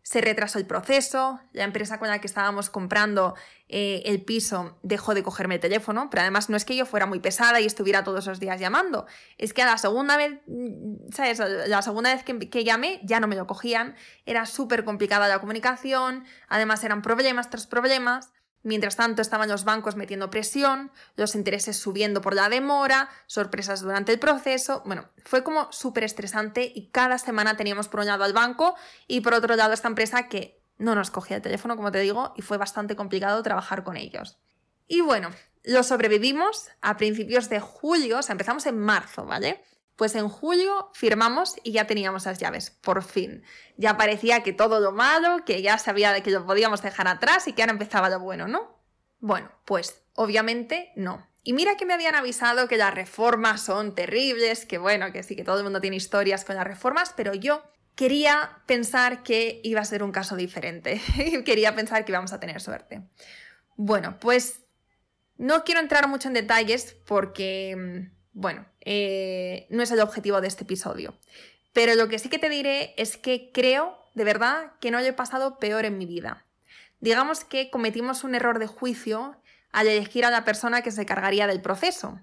se 0.06 0.22
retrasó 0.22 0.60
el 0.60 0.68
proceso, 0.68 1.40
la 1.52 1.64
empresa 1.64 1.98
con 1.98 2.10
la 2.10 2.22
que 2.22 2.28
estábamos 2.28 2.70
comprando 2.70 3.34
eh, 3.70 4.04
el 4.06 4.24
piso 4.24 4.78
dejó 4.84 5.16
de 5.16 5.24
cogerme 5.24 5.56
el 5.56 5.62
teléfono, 5.62 6.12
pero 6.12 6.22
además 6.22 6.48
no 6.48 6.56
es 6.56 6.64
que 6.64 6.76
yo 6.76 6.86
fuera 6.86 7.08
muy 7.08 7.20
pesada 7.20 7.60
y 7.60 7.66
estuviera 7.66 8.04
todos 8.04 8.28
los 8.28 8.40
días 8.40 8.60
llamando, 8.60 9.08
es 9.40 9.52
que 9.52 9.64
a 9.64 9.66
la 9.66 9.80
segunda 9.80 10.16
vez, 10.16 10.42
mm, 10.46 11.12
¿sabes? 11.12 11.40
La 11.68 11.82
segunda 11.82 12.14
vez 12.14 12.24
que, 12.24 12.38
que 12.52 12.64
llamé 12.64 13.02
ya 13.04 13.20
no 13.20 13.26
me 13.26 13.36
lo 13.36 13.48
cogían, 13.48 13.96
era 14.28 14.46
súper 14.46 14.86
complicada 14.86 15.28
la 15.28 15.40
comunicación, 15.40 16.24
además 16.50 16.84
eran 16.84 17.02
problemas 17.02 17.50
tras 17.50 17.66
problemas, 17.66 18.32
Mientras 18.66 18.96
tanto 18.96 19.22
estaban 19.22 19.48
los 19.48 19.64
bancos 19.64 19.96
metiendo 19.96 20.32
presión, 20.32 20.92
los 21.16 21.36
intereses 21.36 21.78
subiendo 21.78 22.22
por 22.22 22.34
la 22.34 22.50
demora, 22.50 23.10
sorpresas 23.28 23.82
durante 23.82 24.12
el 24.12 24.18
proceso. 24.18 24.82
Bueno, 24.88 25.08
fue 25.24 25.44
como 25.44 25.72
súper 25.72 26.04
estresante 26.04 26.72
y 26.74 26.88
cada 26.88 27.20
semana 27.20 27.58
teníamos 27.58 27.88
por 27.90 28.00
un 28.00 28.08
lado 28.08 28.24
al 28.24 28.34
banco 28.34 28.74
y 29.08 29.22
por 29.22 29.36
otro 29.36 29.56
lado 29.56 29.72
esta 29.72 29.88
empresa 29.88 30.30
que 30.30 30.60
no 30.80 30.96
nos 30.96 31.12
cogía 31.12 31.38
el 31.38 31.44
teléfono, 31.44 31.76
como 31.76 31.92
te 31.92 32.00
digo, 32.00 32.34
y 32.36 32.42
fue 32.42 32.58
bastante 32.58 32.96
complicado 32.96 33.44
trabajar 33.44 33.84
con 33.84 33.98
ellos. 33.98 34.40
Y 34.88 35.02
bueno, 35.02 35.30
lo 35.64 35.84
sobrevivimos 35.84 36.70
a 36.82 36.98
principios 36.98 37.50
de 37.50 37.60
julio, 37.60 38.18
o 38.18 38.22
sea, 38.24 38.34
empezamos 38.34 38.66
en 38.66 38.80
marzo, 38.80 39.28
¿vale? 39.28 39.64
Pues 39.96 40.16
en 40.16 40.28
julio 40.28 40.90
firmamos 40.94 41.56
y 41.64 41.72
ya 41.72 41.88
teníamos 41.88 42.26
las 42.26 42.38
llaves, 42.38 42.70
por 42.70 43.04
fin. 43.04 43.44
Ya 43.78 43.98
parecía 43.98 44.44
que 44.44 44.52
todo 44.52 44.80
lo 44.80 44.92
malo, 44.92 45.46
que 45.46 45.62
ya 45.62 45.78
sabía 45.78 46.12
de 46.12 46.22
que 46.22 46.32
lo 46.32 46.46
podíamos 46.46 46.82
dejar 46.82 47.08
atrás 47.08 47.48
y 47.48 47.54
que 47.54 47.62
ahora 47.62 47.74
empezaba 47.74 48.10
lo 48.10 48.20
bueno, 48.20 48.48
¿no? 48.48 48.76
Bueno, 49.20 49.52
pues 49.64 50.04
obviamente 50.14 50.92
no. 50.96 51.26
Y 51.44 51.54
mira 51.54 51.78
que 51.78 51.86
me 51.86 51.94
habían 51.94 52.16
avisado 52.16 52.68
que 52.68 52.76
las 52.76 52.94
reformas 52.94 53.62
son 53.62 53.96
terribles, 53.96 54.66
que 54.66 54.78
bueno, 54.78 55.12
que 55.12 55.24
sí, 55.24 55.36
que 55.36 55.44
todo 55.44 55.60
el 55.60 55.64
mundo 55.64 55.80
tiene 55.80 55.96
historias 55.96 56.44
con 56.44 56.56
las 56.56 56.66
reformas, 56.66 57.14
pero 57.16 57.34
yo 57.34 57.64
quería 57.96 58.64
pensar 58.66 59.24
que 59.24 59.62
iba 59.64 59.80
a 59.80 59.86
ser 59.86 60.04
un 60.04 60.12
caso 60.12 60.36
diferente. 60.36 61.02
quería 61.46 61.76
pensar 61.76 62.04
que 62.04 62.12
íbamos 62.12 62.34
a 62.34 62.40
tener 62.40 62.60
suerte. 62.62 63.04
Bueno, 63.76 64.18
pues 64.20 64.62
no 65.38 65.64
quiero 65.64 65.82
entrar 65.82 66.08
mucho 66.08 66.28
en 66.28 66.34
detalles 66.34 66.96
porque 67.06 67.76
mm, 67.76 68.16
bueno, 68.36 68.66
eh, 68.82 69.66
no 69.70 69.82
es 69.82 69.92
el 69.92 70.02
objetivo 70.02 70.42
de 70.42 70.50
este 70.50 70.66
episodio. 70.66 71.18
Pero 71.72 71.96
lo 71.96 72.10
que 72.10 72.20
sí 72.20 72.28
que 72.28 72.38
te 72.38 72.50
diré 72.50 72.94
es 72.98 73.16
que 73.16 73.50
creo, 73.54 73.98
de 74.14 74.26
verdad, 74.26 74.74
que 74.82 74.92
no 74.92 75.00
lo 75.00 75.06
he 75.06 75.14
pasado 75.14 75.58
peor 75.58 75.86
en 75.86 75.98
mi 75.98 76.06
vida. 76.06 76.46
Digamos 77.00 77.46
que 77.46 77.70
cometimos 77.70 78.26
un 78.26 78.36
error 78.36 78.60
de 78.60 78.68
juicio 78.68 79.38
al 79.72 79.88
elegir 79.88 80.26
a 80.26 80.32
la 80.32 80.44
persona 80.44 80.82
que 80.82 80.92
se 80.92 81.06
cargaría 81.06 81.48
del 81.48 81.62
proceso. 81.62 82.20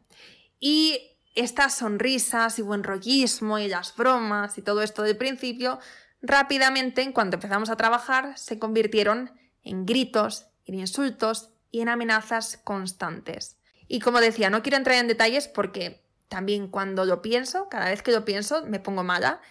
Y 0.60 1.00
estas 1.34 1.76
sonrisas 1.76 2.58
y 2.58 2.62
buen 2.62 2.84
rollismo 2.84 3.58
y 3.58 3.68
las 3.68 3.96
bromas 3.96 4.58
y 4.58 4.62
todo 4.62 4.82
esto 4.82 5.02
del 5.02 5.16
principio, 5.16 5.78
rápidamente, 6.20 7.00
en 7.00 7.12
cuanto 7.12 7.36
empezamos 7.36 7.70
a 7.70 7.76
trabajar, 7.76 8.36
se 8.36 8.58
convirtieron 8.58 9.32
en 9.62 9.86
gritos, 9.86 10.46
en 10.66 10.74
insultos 10.74 11.48
y 11.70 11.80
en 11.80 11.88
amenazas 11.88 12.58
constantes. 12.62 13.56
Y 13.88 14.00
como 14.00 14.20
decía, 14.20 14.50
no 14.50 14.62
quiero 14.62 14.76
entrar 14.76 14.98
en 14.98 15.08
detalles 15.08 15.48
porque 15.48 16.01
también 16.32 16.66
cuando 16.68 17.04
lo 17.04 17.20
pienso, 17.20 17.68
cada 17.68 17.90
vez 17.90 18.02
que 18.02 18.10
lo 18.10 18.24
pienso, 18.24 18.64
me 18.64 18.80
pongo 18.80 19.04
mala. 19.04 19.42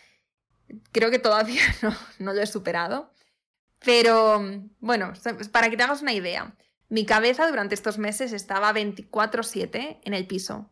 Creo 0.92 1.12
que 1.12 1.20
todavía 1.20 1.62
no, 2.20 2.34
lo 2.34 2.42
he 2.42 2.48
superado. 2.48 3.14
Pero 3.86 4.42
bueno, 4.80 5.14
para 5.52 5.70
que 5.70 5.78
te 5.78 5.84
hagas 5.84 6.02
una 6.02 6.14
idea, 6.14 6.56
mi 6.90 7.06
cabeza 7.06 7.48
durante 7.48 7.76
estos 7.76 8.00
meses 8.00 8.34
estaba 8.34 8.74
24/7 8.74 10.00
en 10.04 10.14
el 10.16 10.26
piso. 10.26 10.72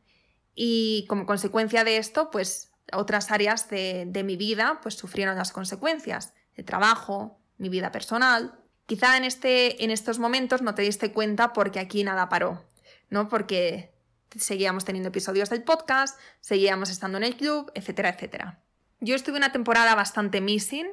Y 0.56 1.06
como 1.08 1.28
consecuencia 1.28 1.84
de 1.84 1.98
esto, 1.98 2.32
pues 2.32 2.72
otras 2.92 3.30
áreas 3.30 3.70
de, 3.70 4.06
de, 4.08 4.24
mi 4.24 4.36
vida 4.36 4.80
pues 4.82 4.96
sufrieron 4.96 5.38
las 5.38 5.52
consecuencias. 5.52 6.34
El 6.56 6.66
trabajo, 6.66 7.40
mi 7.60 7.70
vida 7.70 7.92
personal. 7.92 8.60
Quizá 8.88 9.16
en, 9.16 9.26
este, 9.26 9.84
en 9.84 9.92
estos 9.92 10.18
momentos 10.18 10.64
no 10.64 10.74
te 10.74 10.82
diste 10.82 11.14
cuenta 11.14 11.54
porque 11.54 11.80
aquí 11.80 12.04
nada 12.04 12.30
paró, 12.30 12.66
¿no? 13.12 13.30
Porque 13.30 13.94
seguíamos 14.38 14.86
teniendo 14.86 15.10
episodios 15.10 15.50
del 15.50 15.64
podcast, 15.64 16.20
seguíamos 16.42 16.90
estando 16.90 17.18
en 17.18 17.24
el 17.24 17.36
club, 17.36 17.72
etcétera, 17.74 18.10
etcétera. 18.10 18.60
Yo 19.00 19.16
estuve 19.16 19.38
una 19.38 19.52
temporada 19.52 19.96
bastante 19.96 20.42
missing 20.42 20.88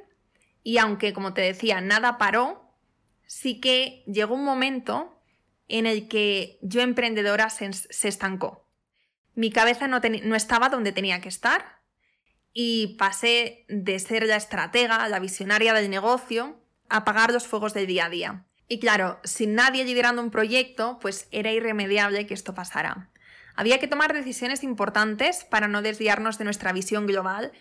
y 0.63 0.79
aunque, 0.79 1.13
como 1.13 1.35
te 1.35 1.43
decía, 1.43 1.81
nada 1.81 2.19
paró, 2.19 2.73
sí 3.27 3.61
que 3.61 4.05
llegó 4.07 4.35
un 4.35 4.45
momento 4.45 5.21
en 5.69 5.87
el 5.87 6.09
que 6.09 6.59
yo 6.63 6.81
emprendedora 6.81 7.51
se, 7.51 7.71
estancó. 8.09 8.67
Mi 9.35 9.51
cabeza 9.51 9.89
no, 9.89 10.01
estaba 10.37 10.69
donde 10.69 10.93
tenía 10.93 11.21
que 11.21 11.29
estar 11.29 11.81
y 12.53 12.97
pasé 12.99 13.65
de 13.69 13.99
ser 13.99 14.25
la 14.27 14.37
estratega, 14.37 15.09
la 15.09 15.19
visionaria 15.19 15.75
del 15.75 15.91
negocio, 15.91 16.61
a 16.89 16.99
apagar 16.99 17.33
los 17.33 17.47
fuegos 17.47 17.75
del 17.75 17.87
día 17.87 18.07
a 18.07 18.11
día. 18.11 18.45
Y 18.69 18.79
claro, 18.79 19.21
sin 19.25 19.55
nadie 19.55 19.85
liderando 19.85 20.23
un 20.23 20.31
proyecto, 20.31 20.99
pues 21.01 21.29
era 21.31 21.53
irremediable 21.53 22.27
que 22.27 22.35
esto 22.35 22.55
pasara. 22.55 23.11
Había 23.57 23.81
que 23.81 23.89
tomar 23.89 24.13
decisiones 24.13 24.63
importantes 24.63 25.45
para 25.45 25.67
no 25.67 25.83
desviarnos 25.83 26.39
de 26.39 26.45
nuestra 26.45 26.73
visión 26.73 27.07
global 27.07 27.53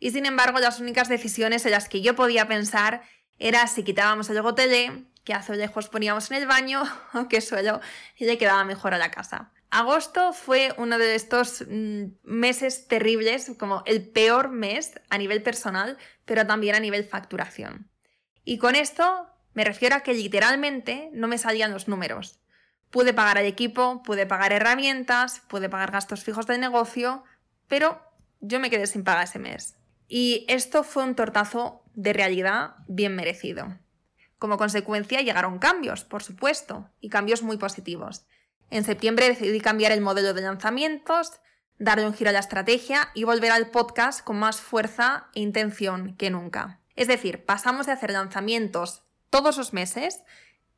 y 0.00 0.10
sin 0.10 0.26
embargo 0.26 0.58
las 0.58 0.80
únicas 0.80 1.08
decisiones 1.08 1.64
en 1.64 1.70
las 1.70 1.88
que 1.88 2.02
yo 2.02 2.14
podía 2.14 2.48
pensar 2.48 3.02
era 3.38 3.66
si 3.68 3.84
quitábamos 3.84 4.28
el 4.30 4.42
gotele, 4.42 5.06
qué 5.24 5.32
azulejos 5.32 5.88
poníamos 5.88 6.30
en 6.30 6.38
el 6.38 6.46
baño 6.46 6.82
o 7.14 7.28
qué 7.28 7.40
suelo 7.40 7.80
le 8.18 8.36
quedaba 8.36 8.64
mejor 8.64 8.94
a 8.94 8.98
la 8.98 9.10
casa. 9.10 9.52
Agosto 9.70 10.32
fue 10.32 10.72
uno 10.76 10.98
de 10.98 11.14
estos 11.16 11.64
mm, 11.68 12.04
meses 12.22 12.86
terribles, 12.86 13.50
como 13.58 13.82
el 13.86 14.08
peor 14.08 14.48
mes 14.50 14.92
a 15.10 15.18
nivel 15.18 15.42
personal, 15.42 15.98
pero 16.24 16.46
también 16.46 16.76
a 16.76 16.80
nivel 16.80 17.04
facturación. 17.04 17.90
Y 18.44 18.58
con 18.58 18.76
esto 18.76 19.28
me 19.52 19.64
refiero 19.64 19.96
a 19.96 20.00
que 20.00 20.14
literalmente 20.14 21.10
no 21.12 21.26
me 21.26 21.38
salían 21.38 21.72
los 21.72 21.88
números. 21.88 22.38
Pude 22.94 23.12
pagar 23.12 23.38
al 23.38 23.46
equipo, 23.46 24.04
pude 24.04 24.24
pagar 24.24 24.52
herramientas, 24.52 25.42
pude 25.48 25.68
pagar 25.68 25.90
gastos 25.90 26.22
fijos 26.22 26.46
del 26.46 26.60
negocio, 26.60 27.24
pero 27.66 28.00
yo 28.38 28.60
me 28.60 28.70
quedé 28.70 28.86
sin 28.86 29.02
pagar 29.02 29.24
ese 29.24 29.40
mes. 29.40 29.74
Y 30.06 30.44
esto 30.46 30.84
fue 30.84 31.02
un 31.02 31.16
tortazo 31.16 31.82
de 31.94 32.12
realidad 32.12 32.76
bien 32.86 33.16
merecido. 33.16 33.76
Como 34.38 34.58
consecuencia 34.58 35.22
llegaron 35.22 35.58
cambios, 35.58 36.04
por 36.04 36.22
supuesto, 36.22 36.88
y 37.00 37.08
cambios 37.08 37.42
muy 37.42 37.56
positivos. 37.56 38.26
En 38.70 38.84
septiembre 38.84 39.28
decidí 39.28 39.60
cambiar 39.60 39.90
el 39.90 40.00
modelo 40.00 40.32
de 40.32 40.42
lanzamientos, 40.42 41.40
darle 41.80 42.06
un 42.06 42.14
giro 42.14 42.30
a 42.30 42.32
la 42.32 42.38
estrategia 42.38 43.08
y 43.12 43.24
volver 43.24 43.50
al 43.50 43.72
podcast 43.72 44.22
con 44.22 44.38
más 44.38 44.60
fuerza 44.60 45.30
e 45.34 45.40
intención 45.40 46.14
que 46.14 46.30
nunca. 46.30 46.78
Es 46.94 47.08
decir, 47.08 47.44
pasamos 47.44 47.86
de 47.86 47.92
hacer 47.92 48.12
lanzamientos 48.12 49.02
todos 49.30 49.56
los 49.56 49.72
meses 49.72 50.22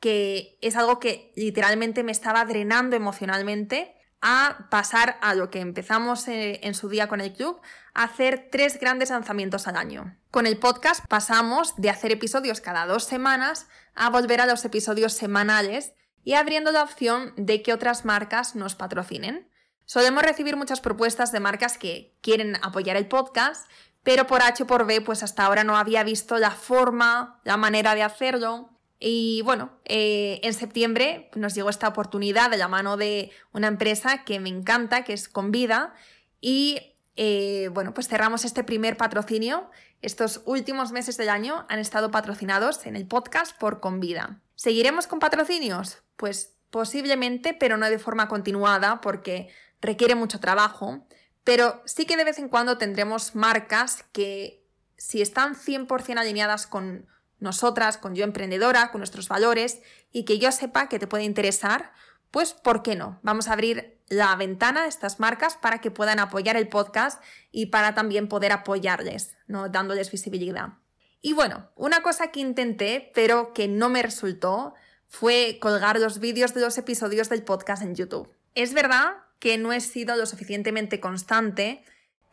que 0.00 0.58
es 0.60 0.76
algo 0.76 0.98
que 1.00 1.32
literalmente 1.36 2.02
me 2.02 2.12
estaba 2.12 2.44
drenando 2.44 2.96
emocionalmente 2.96 3.96
a 4.20 4.66
pasar 4.70 5.18
a 5.20 5.34
lo 5.34 5.50
que 5.50 5.60
empezamos 5.60 6.26
eh, 6.28 6.60
en 6.62 6.74
su 6.74 6.88
día 6.88 7.08
con 7.08 7.20
el 7.20 7.32
club, 7.32 7.60
a 7.94 8.04
hacer 8.04 8.48
tres 8.50 8.80
grandes 8.80 9.10
lanzamientos 9.10 9.68
al 9.68 9.76
año. 9.76 10.16
Con 10.30 10.46
el 10.46 10.58
podcast 10.58 11.04
pasamos 11.06 11.76
de 11.76 11.90
hacer 11.90 12.12
episodios 12.12 12.60
cada 12.60 12.86
dos 12.86 13.04
semanas 13.04 13.68
a 13.94 14.10
volver 14.10 14.40
a 14.40 14.46
los 14.46 14.64
episodios 14.64 15.12
semanales 15.12 15.92
y 16.24 16.34
abriendo 16.34 16.72
la 16.72 16.82
opción 16.82 17.34
de 17.36 17.62
que 17.62 17.72
otras 17.72 18.04
marcas 18.04 18.56
nos 18.56 18.74
patrocinen. 18.74 19.48
Solemos 19.84 20.24
recibir 20.24 20.56
muchas 20.56 20.80
propuestas 20.80 21.30
de 21.30 21.40
marcas 21.40 21.78
que 21.78 22.16
quieren 22.20 22.56
apoyar 22.62 22.96
el 22.96 23.06
podcast, 23.06 23.70
pero 24.02 24.26
por 24.26 24.42
H 24.42 24.64
por 24.64 24.86
B 24.86 25.00
pues 25.00 25.22
hasta 25.22 25.44
ahora 25.44 25.62
no 25.62 25.76
había 25.76 26.02
visto 26.02 26.38
la 26.38 26.50
forma, 26.50 27.40
la 27.44 27.56
manera 27.56 27.94
de 27.94 28.02
hacerlo 28.02 28.75
Y 28.98 29.42
bueno, 29.42 29.70
eh, 29.84 30.40
en 30.42 30.54
septiembre 30.54 31.30
nos 31.34 31.54
llegó 31.54 31.68
esta 31.68 31.88
oportunidad 31.88 32.50
de 32.50 32.56
la 32.56 32.68
mano 32.68 32.96
de 32.96 33.30
una 33.52 33.68
empresa 33.68 34.24
que 34.24 34.40
me 34.40 34.48
encanta, 34.48 35.04
que 35.04 35.12
es 35.12 35.28
Convida, 35.28 35.94
y 36.40 36.94
eh, 37.16 37.70
bueno, 37.72 37.94
pues 37.94 38.08
cerramos 38.08 38.44
este 38.44 38.64
primer 38.64 38.96
patrocinio. 38.96 39.70
Estos 40.02 40.42
últimos 40.44 40.92
meses 40.92 41.16
del 41.16 41.30
año 41.30 41.66
han 41.68 41.78
estado 41.78 42.10
patrocinados 42.10 42.86
en 42.86 42.96
el 42.96 43.06
podcast 43.06 43.58
por 43.58 43.80
Convida. 43.80 44.40
¿Seguiremos 44.54 45.06
con 45.06 45.18
patrocinios? 45.18 46.02
Pues 46.16 46.54
posiblemente, 46.70 47.54
pero 47.54 47.76
no 47.76 47.88
de 47.88 47.98
forma 47.98 48.28
continuada 48.28 49.00
porque 49.00 49.48
requiere 49.80 50.14
mucho 50.14 50.40
trabajo. 50.40 51.06
Pero 51.44 51.82
sí 51.86 52.06
que 52.06 52.16
de 52.16 52.24
vez 52.24 52.38
en 52.38 52.48
cuando 52.48 52.76
tendremos 52.76 53.34
marcas 53.34 54.04
que 54.12 54.62
si 54.96 55.22
están 55.22 55.54
100% 55.54 56.18
alineadas 56.18 56.66
con 56.66 57.06
nosotras, 57.38 57.98
con 57.98 58.14
yo 58.14 58.24
emprendedora, 58.24 58.90
con 58.90 59.00
nuestros 59.00 59.28
valores 59.28 59.80
y 60.12 60.24
que 60.24 60.38
yo 60.38 60.52
sepa 60.52 60.88
que 60.88 60.98
te 60.98 61.06
puede 61.06 61.24
interesar, 61.24 61.92
pues 62.30 62.52
¿por 62.52 62.82
qué 62.82 62.96
no? 62.96 63.20
Vamos 63.22 63.48
a 63.48 63.52
abrir 63.52 63.98
la 64.08 64.34
ventana 64.36 64.84
a 64.84 64.86
estas 64.86 65.20
marcas 65.20 65.56
para 65.56 65.80
que 65.80 65.90
puedan 65.90 66.18
apoyar 66.18 66.56
el 66.56 66.68
podcast 66.68 67.22
y 67.50 67.66
para 67.66 67.94
también 67.94 68.28
poder 68.28 68.52
apoyarles, 68.52 69.36
¿no? 69.46 69.68
dándoles 69.68 70.10
visibilidad. 70.10 70.74
Y 71.20 71.32
bueno, 71.32 71.70
una 71.76 72.02
cosa 72.02 72.30
que 72.30 72.40
intenté, 72.40 73.10
pero 73.14 73.52
que 73.52 73.68
no 73.68 73.88
me 73.88 74.02
resultó, 74.02 74.74
fue 75.08 75.58
colgar 75.60 75.98
los 75.98 76.18
vídeos 76.18 76.54
de 76.54 76.60
los 76.60 76.78
episodios 76.78 77.28
del 77.28 77.42
podcast 77.42 77.82
en 77.82 77.94
YouTube. 77.94 78.30
Es 78.54 78.74
verdad 78.74 79.14
que 79.38 79.58
no 79.58 79.72
he 79.72 79.80
sido 79.80 80.16
lo 80.16 80.26
suficientemente 80.26 81.00
constante, 81.00 81.84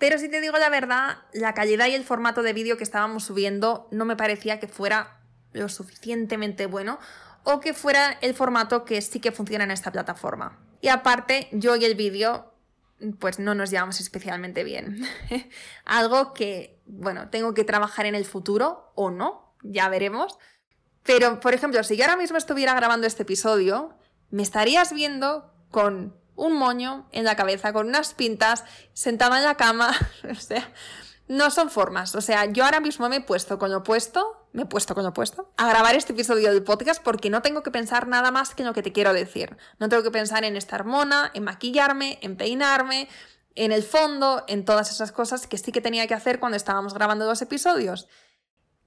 pero 0.03 0.17
si 0.17 0.27
te 0.27 0.41
digo 0.41 0.57
la 0.57 0.67
verdad, 0.67 1.19
la 1.31 1.53
calidad 1.53 1.87
y 1.87 1.93
el 1.93 2.03
formato 2.03 2.43
de 2.43 2.51
vídeo 2.51 2.75
que 2.75 2.83
estábamos 2.83 3.23
subiendo 3.23 3.87
no 3.89 4.03
me 4.03 4.17
parecía 4.17 4.59
que 4.59 4.67
fuera 4.67 5.21
lo 5.53 5.69
suficientemente 5.69 6.65
bueno 6.65 6.99
o 7.45 7.61
que 7.61 7.73
fuera 7.73 8.17
el 8.19 8.33
formato 8.33 8.83
que 8.83 9.01
sí 9.01 9.21
que 9.21 9.31
funciona 9.31 9.63
en 9.63 9.71
esta 9.71 9.93
plataforma. 9.93 10.59
Y 10.81 10.89
aparte, 10.89 11.47
yo 11.53 11.77
y 11.77 11.85
el 11.85 11.95
vídeo 11.95 12.53
pues 13.17 13.39
no 13.39 13.55
nos 13.55 13.69
llevamos 13.69 14.01
especialmente 14.01 14.65
bien. 14.65 15.07
Algo 15.85 16.33
que, 16.33 16.81
bueno, 16.85 17.29
tengo 17.29 17.53
que 17.53 17.63
trabajar 17.63 18.05
en 18.05 18.15
el 18.15 18.25
futuro 18.25 18.91
o 18.95 19.09
no, 19.09 19.55
ya 19.61 19.87
veremos. 19.87 20.37
Pero, 21.03 21.39
por 21.39 21.53
ejemplo, 21.53 21.81
si 21.81 21.95
yo 21.95 22.03
ahora 22.03 22.17
mismo 22.17 22.37
estuviera 22.37 22.73
grabando 22.73 23.07
este 23.07 23.23
episodio, 23.23 23.97
me 24.31 24.43
estarías 24.43 24.91
viendo 24.91 25.49
con 25.71 26.21
un 26.35 26.53
moño 26.53 27.07
en 27.11 27.25
la 27.25 27.35
cabeza, 27.35 27.73
con 27.73 27.87
unas 27.87 28.13
pintas, 28.13 28.63
sentada 28.93 29.37
en 29.37 29.45
la 29.45 29.55
cama. 29.55 29.91
o 30.31 30.35
sea, 30.35 30.71
no 31.27 31.51
son 31.51 31.69
formas. 31.69 32.15
O 32.15 32.21
sea, 32.21 32.45
yo 32.45 32.65
ahora 32.65 32.79
mismo 32.79 33.09
me 33.09 33.17
he 33.17 33.21
puesto 33.21 33.57
con 33.57 33.71
lo 33.71 33.83
puesto, 33.83 34.47
me 34.51 34.63
he 34.63 34.65
puesto 34.65 34.93
con 34.95 35.03
lo 35.03 35.13
puesto, 35.13 35.51
a 35.57 35.67
grabar 35.67 35.95
este 35.95 36.13
episodio 36.13 36.51
del 36.51 36.63
podcast 36.63 37.01
porque 37.01 37.29
no 37.29 37.41
tengo 37.41 37.63
que 37.63 37.71
pensar 37.71 38.07
nada 38.07 38.31
más 38.31 38.55
que 38.55 38.63
en 38.63 38.67
lo 38.67 38.73
que 38.73 38.83
te 38.83 38.91
quiero 38.91 39.13
decir. 39.13 39.57
No 39.79 39.89
tengo 39.89 40.03
que 40.03 40.11
pensar 40.11 40.43
en 40.43 40.57
estar 40.57 40.85
mona, 40.85 41.31
en 41.33 41.43
maquillarme, 41.43 42.19
en 42.21 42.37
peinarme, 42.37 43.07
en 43.55 43.71
el 43.71 43.83
fondo, 43.83 44.43
en 44.47 44.65
todas 44.65 44.91
esas 44.91 45.11
cosas 45.11 45.47
que 45.47 45.57
sí 45.57 45.71
que 45.71 45.81
tenía 45.81 46.07
que 46.07 46.13
hacer 46.13 46.39
cuando 46.39 46.57
estábamos 46.57 46.93
grabando 46.93 47.25
los 47.25 47.41
episodios. 47.41 48.07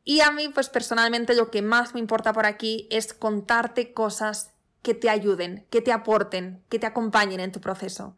Y 0.04 0.20
a 0.20 0.30
mí, 0.30 0.48
pues 0.48 0.68
personalmente, 0.68 1.35
lo 1.35 1.50
que 1.50 1.62
más 1.62 1.94
me 1.94 2.00
importa 2.00 2.32
por 2.32 2.46
aquí 2.46 2.87
es 2.90 3.12
contarte 3.12 3.92
cosas 3.92 4.56
que 4.87 4.94
te 4.94 5.11
ayuden, 5.11 5.66
que 5.68 5.83
te 5.83 5.90
aporten, 5.90 6.62
que 6.68 6.79
te 6.79 6.87
acompañen 6.87 7.40
en 7.40 7.51
tu 7.51 7.61
proceso. 7.61 8.14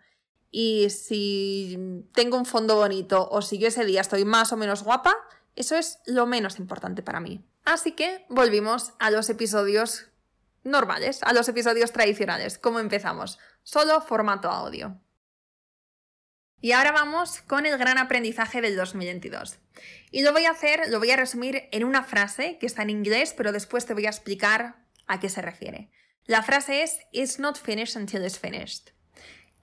Y 0.50 0.90
si 0.90 2.04
tengo 2.12 2.36
un 2.36 2.44
fondo 2.44 2.76
bonito 2.76 3.26
o 3.30 3.40
si 3.40 3.56
yo 3.56 3.68
ese 3.68 3.86
día 3.86 4.02
estoy 4.02 4.26
más 4.26 4.52
o 4.52 4.58
menos 4.58 4.82
guapa, 4.82 5.16
eso 5.56 5.76
es 5.76 5.98
lo 6.04 6.26
menos 6.26 6.58
importante 6.58 7.02
para 7.02 7.20
mí. 7.20 7.42
Así 7.64 7.92
que 7.92 8.26
volvimos 8.28 8.92
a 8.98 9.10
los 9.10 9.30
episodios 9.30 10.10
normales, 10.62 11.22
a 11.22 11.32
los 11.32 11.48
episodios 11.48 11.90
tradicionales. 11.92 12.58
¿Cómo 12.58 12.80
empezamos? 12.80 13.38
Solo 13.62 14.02
formato 14.02 14.50
audio. 14.50 15.00
Y 16.60 16.72
ahora 16.72 16.92
vamos 16.92 17.40
con 17.40 17.64
el 17.64 17.78
gran 17.78 17.96
aprendizaje 17.96 18.60
del 18.60 18.76
2022. 18.76 19.56
Y 20.10 20.20
lo 20.20 20.34
voy 20.34 20.44
a 20.44 20.50
hacer, 20.50 20.90
lo 20.90 20.98
voy 20.98 21.12
a 21.12 21.16
resumir 21.16 21.62
en 21.72 21.84
una 21.84 22.02
frase 22.02 22.58
que 22.58 22.66
está 22.66 22.82
en 22.82 22.90
inglés, 22.90 23.32
pero 23.34 23.52
después 23.52 23.86
te 23.86 23.94
voy 23.94 24.04
a 24.04 24.10
explicar 24.10 24.84
a 25.06 25.18
qué 25.18 25.30
se 25.30 25.40
refiere. 25.40 25.90
La 26.28 26.42
frase 26.42 26.82
es 26.82 26.98
It's 27.10 27.38
not 27.38 27.56
finished 27.56 27.96
until 27.96 28.22
it's 28.22 28.38
finished. 28.38 28.90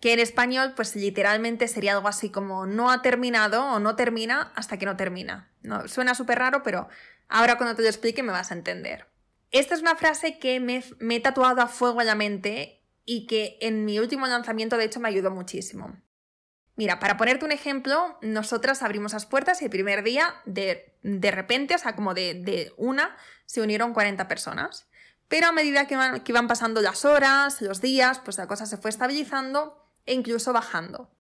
Que 0.01 0.13
en 0.13 0.19
español, 0.19 0.73
pues 0.75 0.95
literalmente 0.95 1.67
sería 1.67 1.93
algo 1.93 2.07
así 2.07 2.31
como 2.31 2.65
no 2.65 2.89
ha 2.89 3.03
terminado 3.03 3.63
o 3.65 3.79
no 3.79 3.95
termina 3.95 4.51
hasta 4.55 4.77
que 4.77 4.87
no 4.87 4.97
termina. 4.97 5.51
No, 5.61 5.87
suena 5.87 6.15
súper 6.15 6.39
raro, 6.39 6.63
pero 6.63 6.89
ahora 7.29 7.57
cuando 7.57 7.75
te 7.75 7.83
lo 7.83 7.87
explique 7.87 8.23
me 8.23 8.31
vas 8.31 8.49
a 8.49 8.55
entender. 8.55 9.07
Esta 9.51 9.75
es 9.75 9.81
una 9.81 9.95
frase 9.95 10.39
que 10.39 10.59
me, 10.59 10.83
he 11.15 11.19
tatuado 11.19 11.61
a 11.61 11.67
fuego 11.67 12.01
en 12.01 12.07
la 12.07 12.15
mente 12.15 12.81
y 13.05 13.27
que 13.27 13.59
en 13.61 13.85
mi 13.85 13.99
último 13.99 14.25
lanzamiento 14.25 14.75
de 14.77 14.85
hecho 14.85 14.99
me 14.99 15.07
ayudó 15.07 15.29
muchísimo. 15.29 15.95
Mira, 16.75 16.99
para 16.99 17.15
ponerte 17.15 17.45
un 17.45 17.51
ejemplo, 17.51 18.17
nosotras 18.23 18.81
abrimos 18.81 19.13
las 19.13 19.27
puertas 19.27 19.61
y 19.61 19.65
el 19.65 19.71
primer 19.71 20.03
día, 20.03 20.33
de, 20.45 20.97
de 21.03 21.29
repente, 21.29 21.75
o 21.75 21.77
sea, 21.77 21.95
como 21.95 22.15
de, 22.15 22.33
de, 22.33 22.73
una, 22.75 23.15
se 23.45 23.61
unieron 23.61 23.93
40 23.93 24.27
personas. 24.27 24.89
Pero 25.27 25.47
a 25.47 25.51
medida 25.51 25.87
que 25.87 25.95
iban, 25.95 26.47
pasando 26.47 26.81
las 26.81 27.03
horas, 27.05 27.61
los 27.61 27.81
días, 27.81 28.19
pues 28.19 28.37
la 28.37 28.47
cosa 28.47 28.65
se 28.65 28.77
fue 28.77 28.89
estabilizando 28.89 29.91
e 30.05 30.13
incluso 30.13 30.53
bajando. 30.53 31.11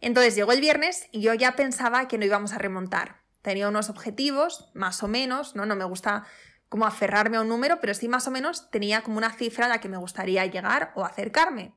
Entonces 0.00 0.34
llegó 0.34 0.52
el 0.52 0.60
viernes 0.60 1.08
y 1.12 1.22
yo 1.22 1.34
ya 1.34 1.56
pensaba 1.56 2.08
que 2.08 2.18
no 2.18 2.26
íbamos 2.26 2.52
a 2.52 2.58
remontar. 2.58 3.22
Tenía 3.42 3.68
unos 3.68 3.88
objetivos, 3.88 4.68
más 4.74 5.02
o 5.02 5.08
menos, 5.08 5.56
¿no? 5.56 5.64
No 5.64 5.76
me 5.76 5.84
gusta 5.84 6.26
como 6.68 6.86
aferrarme 6.86 7.38
a 7.38 7.40
un 7.40 7.48
número, 7.48 7.80
pero 7.80 7.94
sí 7.94 8.08
más 8.08 8.26
o 8.28 8.30
menos 8.30 8.70
tenía 8.70 9.02
como 9.02 9.16
una 9.16 9.32
cifra 9.32 9.64
a 9.64 9.68
la 9.68 9.80
que 9.80 9.88
me 9.88 9.96
gustaría 9.96 10.44
llegar 10.44 10.92
o 10.94 11.04
acercarme. 11.04 11.74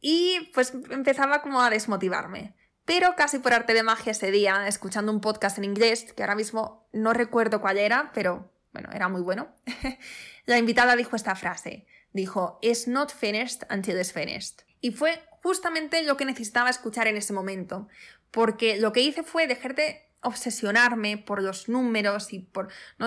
Y 0.00 0.50
pues 0.54 0.72
empezaba 0.90 1.42
como 1.42 1.60
a 1.60 1.70
desmotivarme. 1.70 2.54
Pero 2.84 3.16
casi 3.16 3.38
por 3.38 3.52
arte 3.52 3.74
de 3.74 3.82
magia 3.82 4.12
ese 4.12 4.30
día, 4.30 4.66
escuchando 4.68 5.12
un 5.12 5.20
podcast 5.20 5.58
en 5.58 5.64
inglés, 5.64 6.12
que 6.14 6.22
ahora 6.22 6.36
mismo 6.36 6.88
no 6.92 7.12
recuerdo 7.12 7.60
cuál 7.60 7.76
era, 7.76 8.12
pero 8.14 8.50
bueno, 8.72 8.90
era 8.92 9.08
muy 9.08 9.22
bueno, 9.22 9.48
la 10.46 10.58
invitada 10.58 10.96
dijo 10.96 11.16
esta 11.16 11.34
frase. 11.34 11.86
Dijo, 12.12 12.58
It's 12.62 12.88
not 12.88 13.12
finished 13.12 13.62
until 13.70 13.98
it's 13.98 14.12
finished. 14.12 14.62
Y 14.80 14.92
fue 14.92 15.20
justamente 15.42 16.02
lo 16.02 16.16
que 16.16 16.24
necesitaba 16.24 16.70
escuchar 16.70 17.06
en 17.06 17.16
ese 17.16 17.32
momento, 17.32 17.88
porque 18.30 18.78
lo 18.78 18.92
que 18.92 19.00
hice 19.00 19.22
fue 19.22 19.46
dejar 19.46 19.74
de 19.74 20.08
obsesionarme 20.22 21.16
por 21.16 21.42
los 21.42 21.68
números 21.68 22.32
y 22.32 22.40
por... 22.40 22.68
¿no? 22.98 23.06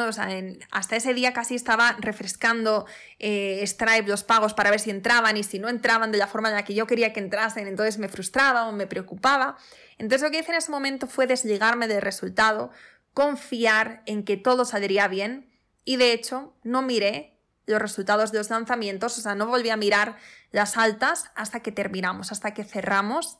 Hasta 0.71 0.95
ese 0.95 1.13
día 1.13 1.33
casi 1.33 1.55
estaba 1.55 1.97
refrescando 1.99 2.85
eh, 3.19 3.61
Stripe 3.65 4.07
los 4.07 4.23
pagos 4.23 4.53
para 4.53 4.71
ver 4.71 4.79
si 4.79 4.91
entraban 4.91 5.35
y 5.35 5.43
si 5.43 5.59
no 5.59 5.67
entraban 5.67 6.11
de 6.11 6.17
la 6.17 6.27
forma 6.27 6.49
en 6.49 6.55
la 6.55 6.63
que 6.63 6.73
yo 6.73 6.87
quería 6.87 7.11
que 7.11 7.19
entrasen, 7.19 7.67
entonces 7.67 7.97
me 7.97 8.07
frustraba 8.07 8.67
o 8.67 8.71
me 8.71 8.87
preocupaba. 8.87 9.57
Entonces 9.97 10.21
lo 10.21 10.31
que 10.31 10.39
hice 10.39 10.51
en 10.51 10.57
ese 10.57 10.71
momento 10.71 11.05
fue 11.05 11.27
desligarme 11.27 11.87
del 11.87 12.01
resultado, 12.01 12.71
confiar 13.13 14.03
en 14.05 14.23
que 14.23 14.37
todo 14.37 14.63
saldría 14.63 15.07
bien 15.09 15.50
y 15.83 15.97
de 15.97 16.13
hecho, 16.13 16.53
no 16.63 16.81
miré 16.81 17.37
los 17.65 17.81
resultados 17.81 18.31
de 18.31 18.39
los 18.39 18.49
lanzamientos, 18.49 19.17
o 19.17 19.21
sea, 19.21 19.35
no 19.35 19.47
volví 19.47 19.69
a 19.69 19.77
mirar 19.77 20.17
las 20.51 20.77
altas 20.77 21.31
hasta 21.35 21.61
que 21.61 21.71
terminamos, 21.71 22.31
hasta 22.31 22.53
que 22.53 22.63
cerramos, 22.63 23.37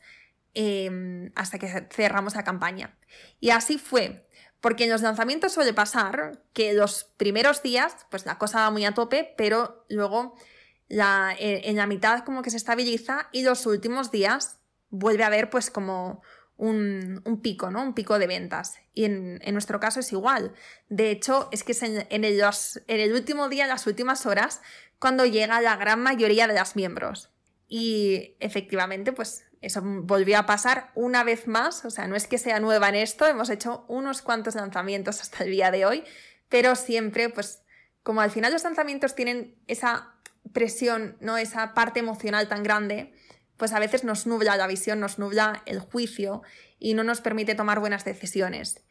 em, 0.53 1.31
hasta 1.35 1.59
que 1.59 1.87
cerramos 1.91 2.35
la 2.35 2.43
campaña. 2.43 2.97
Y 3.39 3.49
así 3.49 3.77
fue, 3.77 4.27
porque 4.61 4.85
en 4.85 4.91
los 4.91 5.01
lanzamientos 5.01 5.53
suele 5.53 5.73
pasar 5.73 6.43
que 6.53 6.73
los 6.73 7.05
primeros 7.17 7.61
días, 7.63 7.95
pues 8.09 8.25
la 8.25 8.37
cosa 8.37 8.59
va 8.59 8.71
muy 8.71 8.85
a 8.85 8.93
tope, 8.93 9.33
pero 9.37 9.85
luego 9.89 10.35
la, 10.87 11.35
en 11.39 11.75
la 11.75 11.87
mitad 11.87 12.23
como 12.23 12.41
que 12.41 12.51
se 12.51 12.57
estabiliza 12.57 13.29
y 13.31 13.43
los 13.43 13.65
últimos 13.65 14.11
días 14.11 14.57
vuelve 14.89 15.23
a 15.23 15.27
haber 15.27 15.49
pues 15.49 15.71
como 15.71 16.21
un, 16.61 17.39
pico, 17.41 17.71
¿no? 17.71 17.81
Un 17.81 17.93
pico 17.95 18.19
de 18.19 18.27
ventas. 18.27 18.75
Y 18.93 19.05
en, 19.05 19.39
nuestro 19.51 19.79
caso 19.79 19.99
es 19.99 20.11
igual. 20.11 20.53
De 20.89 21.09
hecho, 21.09 21.49
es 21.51 21.63
que 21.63 21.71
es 21.71 21.81
en, 21.81 22.05
el, 22.09 23.13
último 23.13 23.49
día, 23.49 23.63
en 23.63 23.69
las 23.69 23.87
últimas 23.87 24.27
horas, 24.27 24.61
cuando 24.99 25.25
llega 25.25 25.59
la 25.59 25.75
gran 25.75 26.01
mayoría 26.01 26.47
de 26.47 26.57
los 26.57 26.75
miembros. 26.75 27.31
Y 27.67 28.35
efectivamente, 28.39 29.11
pues 29.11 29.45
eso 29.61 29.81
volvió 29.83 30.37
a 30.37 30.45
pasar 30.45 30.91
una 30.93 31.23
vez 31.23 31.47
más. 31.47 31.83
O 31.83 31.89
sea, 31.89 32.07
no 32.07 32.15
es 32.15 32.27
que 32.27 32.37
sea 32.37 32.59
nueva 32.59 32.89
en 32.89 32.95
esto, 32.95 33.25
hemos 33.25 33.49
hecho 33.49 33.85
unos 33.87 34.21
cuantos 34.21 34.53
lanzamientos 34.53 35.19
hasta 35.19 35.43
el 35.43 35.51
día 35.51 35.71
de 35.71 35.85
hoy, 35.85 36.03
pero 36.47 36.75
siempre, 36.75 37.29
pues, 37.29 37.63
como 38.03 38.21
al 38.21 38.29
final 38.29 38.53
los 38.53 38.63
lanzamientos 38.63 39.15
tienen 39.15 39.55
esa 39.65 40.13
presión, 40.53 41.17
¿no? 41.21 41.37
Esa 41.37 41.73
parte 41.73 41.99
emocional 41.99 42.47
tan 42.47 42.61
grande, 42.61 43.15
pues 43.61 43.73
a 43.73 43.79
veces 43.79 44.03
nos 44.03 44.25
nubla 44.25 44.57
la 44.57 44.65
visión, 44.65 44.99
nos 44.99 45.19
nubla 45.19 45.61
el 45.67 45.79
juicio 45.79 46.41
y 46.79 46.95
no 46.95 47.03
nos 47.03 47.21
permite 47.21 47.53
tomar 47.53 47.79
buenas 47.79 48.03
decisiones. 48.03 48.83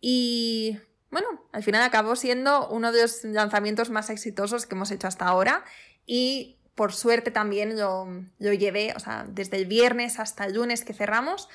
Y 0.00 0.78
bueno, 1.10 1.26
al 1.50 1.64
final 1.64 1.82
acabó 1.82 2.14
siendo 2.14 2.68
uno 2.68 2.92
de 2.92 3.02
los 3.02 3.24
lanzamientos 3.24 3.90
más 3.90 4.10
exitosos 4.10 4.64
que 4.64 4.76
hemos 4.76 4.92
hecho 4.92 5.08
hasta 5.08 5.26
ahora 5.26 5.64
y 6.06 6.60
por 6.76 6.92
suerte 6.92 7.32
también 7.32 7.76
lo, 7.76 8.06
lo 8.38 8.52
llevé, 8.52 8.92
o 8.94 9.00
sea, 9.00 9.26
desde 9.28 9.56
el 9.56 9.66
viernes 9.66 10.20
hasta 10.20 10.44
el 10.44 10.54
lunes 10.54 10.84
que 10.84 10.94
cerramos, 10.94 11.48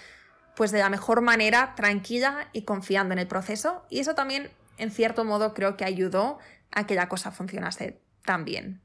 pues 0.58 0.72
de 0.72 0.80
la 0.80 0.90
mejor 0.90 1.22
manera, 1.22 1.74
tranquila 1.78 2.50
y 2.52 2.64
confiando 2.64 3.14
en 3.14 3.20
el 3.20 3.28
proceso. 3.28 3.86
Y 3.90 4.02
eso 4.02 4.14
también, 4.14 4.52
en 4.78 4.92
cierto 4.92 5.24
modo, 5.24 5.54
creo 5.54 5.78
que 5.78 5.86
ayudó 5.86 6.38
a 6.72 6.86
que 6.86 6.96
la 6.96 7.08
cosa 7.08 7.32
funcionase 7.32 8.02
tan 8.26 8.44
bien. 8.44 8.82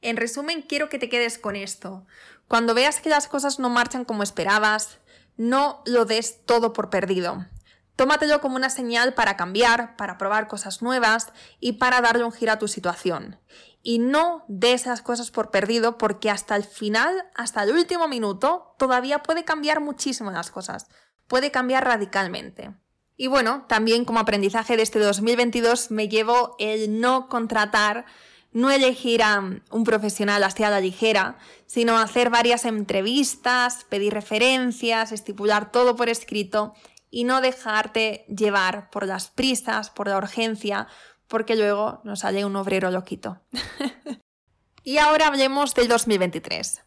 En 0.00 0.16
resumen, 0.16 0.62
quiero 0.62 0.88
que 0.88 0.98
te 0.98 1.08
quedes 1.08 1.38
con 1.38 1.56
esto. 1.56 2.06
Cuando 2.48 2.72
veas 2.74 3.00
que 3.00 3.10
las 3.10 3.28
cosas 3.28 3.58
no 3.58 3.68
marchan 3.68 4.06
como 4.06 4.22
esperabas, 4.22 4.98
no 5.36 5.82
lo 5.84 6.06
des 6.06 6.44
todo 6.46 6.72
por 6.72 6.88
perdido. 6.88 7.46
Tómatelo 7.94 8.40
como 8.40 8.56
una 8.56 8.70
señal 8.70 9.12
para 9.12 9.36
cambiar, 9.36 9.96
para 9.96 10.18
probar 10.18 10.48
cosas 10.48 10.82
nuevas 10.82 11.32
y 11.60 11.72
para 11.72 12.00
darle 12.00 12.24
un 12.24 12.32
giro 12.32 12.52
a 12.52 12.58
tu 12.58 12.66
situación. 12.66 13.38
Y 13.82 13.98
no 13.98 14.44
des 14.48 14.82
esas 14.82 15.02
cosas 15.02 15.30
por 15.30 15.50
perdido 15.50 15.98
porque 15.98 16.30
hasta 16.30 16.56
el 16.56 16.64
final, 16.64 17.24
hasta 17.34 17.62
el 17.62 17.72
último 17.72 18.08
minuto, 18.08 18.74
todavía 18.78 19.22
puede 19.22 19.44
cambiar 19.44 19.80
muchísimo 19.80 20.30
las 20.30 20.50
cosas. 20.50 20.86
Puede 21.26 21.50
cambiar 21.50 21.84
radicalmente. 21.84 22.72
Y 23.16 23.26
bueno, 23.26 23.66
también 23.68 24.04
como 24.04 24.20
aprendizaje 24.20 24.76
de 24.76 24.84
este 24.84 25.00
2022 25.00 25.90
me 25.90 26.08
llevo 26.08 26.54
el 26.58 27.00
no 27.00 27.28
contratar 27.28 28.06
no 28.52 28.70
elegir 28.70 29.22
a 29.22 29.38
un 29.38 29.84
profesional 29.84 30.42
así 30.42 30.64
a 30.64 30.70
la 30.70 30.80
ligera, 30.80 31.38
sino 31.66 31.98
hacer 31.98 32.30
varias 32.30 32.64
entrevistas, 32.64 33.84
pedir 33.88 34.14
referencias, 34.14 35.12
estipular 35.12 35.70
todo 35.70 35.96
por 35.96 36.08
escrito 36.08 36.74
y 37.10 37.24
no 37.24 37.40
dejarte 37.40 38.24
llevar 38.28 38.90
por 38.90 39.06
las 39.06 39.28
prisas, 39.28 39.90
por 39.90 40.08
la 40.08 40.16
urgencia, 40.16 40.88
porque 41.26 41.56
luego 41.56 42.00
nos 42.04 42.20
sale 42.20 42.44
un 42.44 42.56
obrero 42.56 42.90
loquito. 42.90 43.40
y 44.82 44.98
ahora 44.98 45.26
hablemos 45.26 45.74
del 45.74 45.88
2023. 45.88 46.82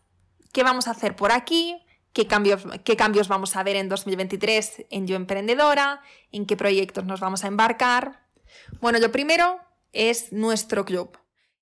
¿Qué 0.51 0.63
vamos 0.63 0.87
a 0.87 0.91
hacer 0.91 1.15
por 1.15 1.31
aquí? 1.31 1.81
¿Qué 2.13 2.27
cambios, 2.27 2.63
¿Qué 2.83 2.97
cambios 2.97 3.29
vamos 3.29 3.55
a 3.55 3.63
ver 3.63 3.77
en 3.77 3.87
2023 3.87 4.87
en 4.89 5.07
Yo 5.07 5.15
Emprendedora? 5.15 6.01
¿En 6.31 6.45
qué 6.45 6.57
proyectos 6.57 7.05
nos 7.05 7.21
vamos 7.21 7.45
a 7.45 7.47
embarcar? 7.47 8.27
Bueno, 8.81 8.99
lo 8.99 9.11
primero 9.11 9.59
es 9.93 10.33
nuestro 10.33 10.83
club. 10.83 11.20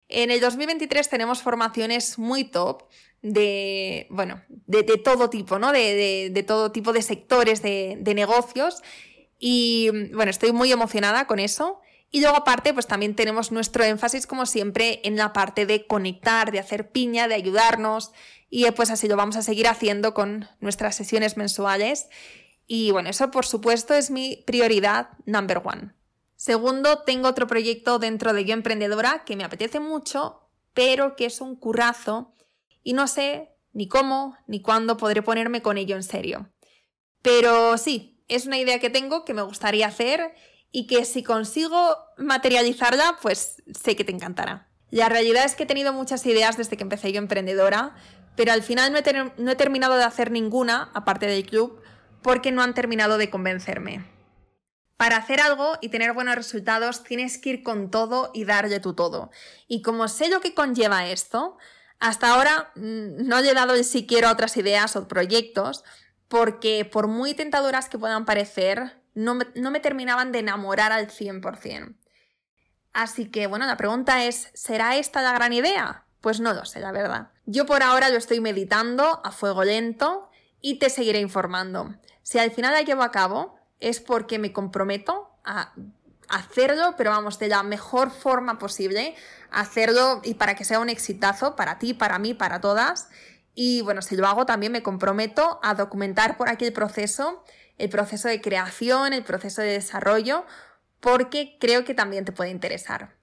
En 0.10 0.32
el 0.32 0.42
2023 0.42 1.08
tenemos 1.08 1.44
formaciones 1.44 2.18
muy 2.18 2.44
top 2.44 2.84
de, 3.22 4.08
bueno, 4.10 4.42
de, 4.50 4.84
todo 4.84 5.30
tipo, 5.30 5.60
¿no? 5.60 5.72
De, 5.72 6.44
todo 6.48 6.72
tipo 6.72 6.94
de 6.94 7.04
sectores 7.04 7.62
de, 7.62 8.02
negocios. 8.16 8.82
Y 9.38 9.90
bueno, 10.14 10.32
estoy 10.32 10.52
muy 10.52 10.72
emocionada 10.72 11.28
con 11.28 11.40
eso. 11.40 11.80
Y 12.10 12.22
luego 12.22 12.38
aparte, 12.38 12.74
pues 12.74 12.88
también 12.88 13.16
tenemos 13.16 13.52
nuestro 13.52 13.84
énfasis, 13.84 14.26
como 14.26 14.48
siempre, 14.48 15.00
en 15.04 15.16
la 15.16 15.32
parte 15.32 15.68
de 15.68 15.86
conectar, 15.86 16.52
de 16.52 16.58
hacer 16.58 16.90
piña, 16.90 17.28
de 17.28 17.36
ayudarnos. 17.36 18.12
Y 18.50 18.70
pues 18.72 18.90
así 18.90 19.08
lo 19.08 19.16
vamos 19.16 19.36
a 19.36 19.44
seguir 19.44 19.68
haciendo 19.68 20.16
con 20.16 20.48
nuestras 20.60 20.96
sesiones 20.96 21.38
mensuales. 21.38 22.08
Y 22.66 22.90
bueno, 22.90 23.10
eso 23.10 23.30
por 23.30 23.46
supuesto 23.46 23.94
es 23.94 24.10
mi 24.10 24.44
prioridad 24.48 25.10
number 25.28 25.62
one. 25.64 25.99
Segundo, 26.50 27.04
tengo 27.04 27.28
otro 27.28 27.46
proyecto 27.46 28.00
dentro 28.00 28.34
de 28.34 28.44
Yo 28.44 28.56
Emprendedora 28.56 29.24
que 29.24 29.36
me 29.36 29.44
apetece 29.44 29.80
mucho, 29.80 30.50
pero 30.74 31.16
que 31.16 31.26
es 31.26 31.42
un 31.42 31.56
currazo 31.56 32.34
y 32.82 32.94
no 32.94 33.06
sé 33.06 33.52
ni 33.72 33.88
cómo 33.88 34.36
ni 34.48 34.60
cuándo 34.60 34.98
podré 34.98 35.22
ponerme 35.22 35.62
con 35.62 35.78
ello 35.78 35.96
en 35.96 36.02
serio. 36.02 36.52
Pero 37.22 37.78
sí, 37.78 38.24
es 38.28 38.48
una 38.48 38.58
idea 38.58 38.80
que 38.80 38.90
tengo 38.90 39.26
que 39.26 39.36
me 39.36 39.44
gustaría 39.44 39.86
hacer 39.86 40.34
y 40.72 40.88
que 40.88 41.06
si 41.06 41.22
consigo 41.22 41.96
materializarla, 42.18 43.20
pues 43.22 43.62
sé 43.80 43.96
que 43.96 44.04
te 44.04 44.12
encantará. 44.12 44.72
La 44.90 45.08
realidad 45.08 45.46
es 45.46 45.54
que 45.54 45.66
he 45.66 45.68
tenido 45.68 45.94
muchas 45.94 46.26
ideas 46.26 46.58
desde 46.58 46.78
que 46.78 46.84
empecé 46.84 47.12
yo 47.12 47.20
emprendedora, 47.20 47.96
pero 48.36 48.54
al 48.54 48.64
final 48.64 48.92
no 48.92 48.98
he, 48.98 49.32
no 49.38 49.52
he 49.52 49.56
terminado 49.56 49.98
de 49.98 50.04
hacer 50.04 50.32
ninguna, 50.32 50.90
aparte 50.96 51.28
del 51.28 51.46
club, 51.46 51.80
porque 52.24 52.52
no 52.52 52.64
han 52.64 52.74
terminado 52.74 53.20
de 53.20 53.30
convencerme. 53.30 54.19
Para 55.00 55.16
hacer 55.16 55.40
algo 55.40 55.78
y 55.80 55.88
tener 55.88 56.12
buenos 56.12 56.36
resultados 56.36 57.06
tienes 57.06 57.38
que 57.38 57.52
ir 57.52 57.64
con 57.64 57.90
todo 57.90 58.32
y 58.34 58.44
darle 58.44 58.82
tu 58.82 58.96
todo. 58.96 59.32
Y 59.66 59.82
como 59.82 60.10
sé 60.10 60.28
lo 60.28 60.42
que 60.42 60.54
conlleva 60.54 61.08
esto, 61.08 61.58
hasta 62.02 62.34
ahora 62.34 62.74
mm, 62.76 63.26
no 63.26 63.40
he 63.40 63.54
dado 63.54 63.82
siquiera 63.82 64.30
otras 64.30 64.58
ideas 64.58 64.98
o 64.98 65.08
proyectos 65.08 65.86
porque 66.28 66.84
por 66.84 67.08
muy 67.08 67.34
tentadoras 67.34 67.88
que 67.88 67.98
puedan 67.98 68.26
parecer, 68.26 69.02
no 69.14 69.36
me, 69.36 69.48
no 69.56 69.72
me 69.72 69.80
terminaban 69.80 70.34
de 70.34 70.40
enamorar 70.40 70.92
al 70.92 71.08
100%. 71.08 71.96
Así 72.92 73.32
que 73.32 73.48
bueno, 73.48 73.68
la 73.68 73.78
pregunta 73.78 74.26
es, 74.26 74.50
¿será 74.54 74.98
esta 74.98 75.22
la 75.22 75.32
gran 75.32 75.54
idea? 75.54 76.04
Pues 76.20 76.42
no 76.42 76.52
lo 76.52 76.66
sé, 76.66 76.82
la 76.82 76.92
verdad. 76.92 77.30
Yo 77.46 77.66
por 77.66 77.84
ahora 77.84 78.10
lo 78.10 78.18
estoy 78.18 78.42
meditando 78.42 79.22
a 79.24 79.32
fuego 79.32 79.64
lento 79.64 80.30
y 80.60 80.78
te 80.78 80.90
seguiré 80.90 81.22
informando. 81.22 81.96
Si 82.22 82.38
al 82.38 82.52
final 82.52 82.74
la 82.74 82.82
llevo 82.82 83.04
a 83.04 83.12
cabo, 83.12 83.59
es 83.80 84.00
porque 84.00 84.40
me 84.40 84.54
comprometo 84.54 85.30
a 85.44 85.74
hacerlo, 86.30 86.96
pero 86.98 87.10
vamos, 87.10 87.40
de 87.40 87.48
la 87.48 87.64
mejor 87.64 88.12
forma 88.12 88.60
posible, 88.60 89.16
hacerlo 89.52 90.22
y 90.24 90.36
para 90.36 90.56
que 90.56 90.64
sea 90.64 90.80
un 90.80 90.90
exitazo 90.90 91.56
para 91.56 91.80
ti, 91.80 91.94
para 91.94 92.20
mí, 92.20 92.34
para 92.34 92.62
todas. 92.62 93.10
Y 93.56 93.82
bueno, 93.82 94.02
si 94.02 94.16
lo 94.16 94.28
hago 94.28 94.46
también 94.46 94.72
me 94.72 94.84
comprometo 94.84 95.60
a 95.64 95.74
documentar 95.74 96.38
por 96.38 96.50
aquí 96.50 96.66
el 96.66 96.74
proceso, 96.74 97.44
el 97.78 97.90
proceso 97.90 98.28
de 98.28 98.42
creación, 98.42 99.14
el 99.14 99.24
proceso 99.24 99.62
de 99.62 99.72
desarrollo, 99.72 100.46
porque 101.00 101.58
creo 101.60 101.84
que 101.84 101.94
también 101.94 102.26
te 102.26 102.32
puede 102.32 102.52
interesar. 102.52 103.16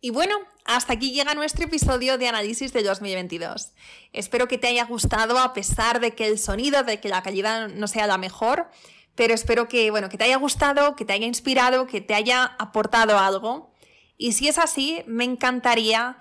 Y 0.00 0.10
bueno, 0.10 0.36
hasta 0.64 0.92
aquí 0.92 1.12
llega 1.12 1.34
nuestro 1.34 1.64
episodio 1.64 2.18
de 2.18 2.28
análisis 2.28 2.72
de 2.72 2.82
2022. 2.82 3.72
Espero 4.12 4.46
que 4.46 4.58
te 4.58 4.68
haya 4.68 4.84
gustado 4.84 5.38
a 5.38 5.52
pesar 5.52 6.00
de 6.00 6.12
que 6.14 6.28
el 6.28 6.38
sonido, 6.38 6.84
de 6.84 7.00
que 7.00 7.08
la 7.08 7.22
calidad 7.22 7.68
no 7.68 7.88
sea 7.88 8.06
la 8.06 8.16
mejor 8.16 8.68
pero 9.18 9.34
espero 9.34 9.66
que, 9.66 9.90
bueno, 9.90 10.08
que 10.08 10.16
te 10.16 10.22
haya 10.22 10.36
gustado, 10.36 10.94
que 10.94 11.04
te 11.04 11.12
haya 11.12 11.26
inspirado, 11.26 11.88
que 11.88 12.00
te 12.00 12.14
haya 12.14 12.44
aportado 12.44 13.18
algo. 13.18 13.74
Y 14.16 14.30
si 14.30 14.46
es 14.46 14.58
así, 14.58 15.02
me 15.08 15.24
encantaría 15.24 16.18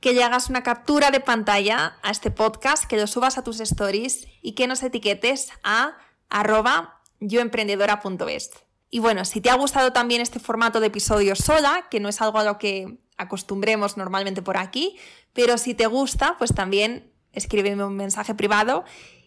que 0.00 0.12
le 0.12 0.24
hagas 0.24 0.50
una 0.50 0.64
captura 0.64 1.12
de 1.12 1.20
pantalla 1.20 2.00
a 2.02 2.10
este 2.10 2.32
podcast, 2.32 2.86
que 2.86 2.96
lo 2.96 3.06
subas 3.06 3.38
a 3.38 3.44
tus 3.44 3.60
stories 3.60 4.26
y 4.42 4.56
que 4.56 4.66
nos 4.66 4.82
etiquetes 4.82 5.50
a 5.62 5.96
arroba 6.30 7.00
yoemprendedora.es. 7.20 8.50
Y 8.90 8.98
bueno, 8.98 9.24
si 9.24 9.40
te 9.40 9.48
ha 9.48 9.54
gustado 9.54 9.92
también 9.92 10.20
este 10.20 10.40
formato 10.40 10.80
de 10.80 10.88
episodio 10.88 11.36
sola, 11.36 11.86
que 11.92 12.00
no 12.00 12.08
es 12.08 12.20
algo 12.20 12.40
a 12.40 12.44
lo 12.44 12.58
que 12.58 12.98
acostumbremos 13.18 13.96
normalmente 13.96 14.42
por 14.42 14.56
aquí, 14.56 14.96
pero 15.32 15.58
si 15.58 15.74
te 15.74 15.86
gusta, 15.86 16.34
pues 16.38 16.52
también 16.52 17.12
escríbeme 17.30 17.84
un 17.84 17.94
mensaje 17.94 18.34
privado 18.34 18.84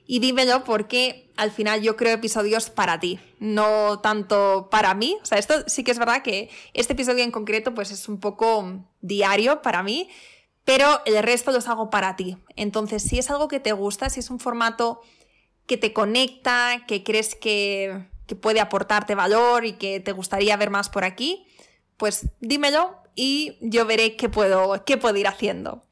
y 0.08 0.20
dímelo 0.20 0.64
porque 0.64 1.32
al 1.36 1.52
final 1.52 1.82
yo 1.82 1.96
creo 1.96 2.14
episodios 2.14 2.70
para 2.70 3.00
ti, 3.00 3.20
no 3.40 4.00
tanto 4.00 4.70
para 4.70 4.94
mí. 4.94 5.18
O 5.22 5.26
sea, 5.26 5.38
esto 5.38 5.64
sí 5.68 5.84
que 5.84 5.92
es 5.92 6.00
verdad 6.00 6.22
que 6.22 6.50
este 6.74 6.94
episodio 6.94 7.24
en 7.24 7.32
concreto 7.32 7.74
pues 7.74 7.92
es 7.92 8.08
un 8.08 8.20
poco 8.20 8.84
diario 9.02 9.62
para 9.62 9.84
mí, 9.84 10.10
pero 10.64 11.02
el 11.06 11.22
resto 11.24 11.52
los 11.52 11.68
hago 11.68 11.90
para 11.90 12.16
ti. 12.16 12.38
Entonces, 12.56 13.04
si 13.04 13.20
es 13.20 13.30
algo 13.30 13.48
que 13.48 13.60
te 13.60 13.74
gusta, 13.74 14.10
si 14.10 14.20
es 14.20 14.30
un 14.30 14.40
formato 14.40 15.02
que 15.66 15.78
te 15.78 15.94
conecta, 15.94 16.86
que 16.88 17.04
crees 17.04 17.36
que, 17.36 18.08
que 18.28 18.36
puede 18.36 18.60
aportarte 18.60 19.16
valor 19.16 19.66
y 19.66 19.74
que 19.74 20.00
te 20.00 20.12
gustaría 20.12 20.58
ver 20.58 20.70
más 20.70 20.90
por 20.90 21.04
aquí, 21.04 21.48
pues 21.98 22.28
dímelo 22.40 22.96
y 23.16 23.58
yo 23.62 23.86
veré 23.86 24.16
qué 24.16 24.30
puedo, 24.30 24.84
qué 24.86 24.98
puedo 24.98 25.18
ir 25.18 25.28
haciendo. 25.28 25.84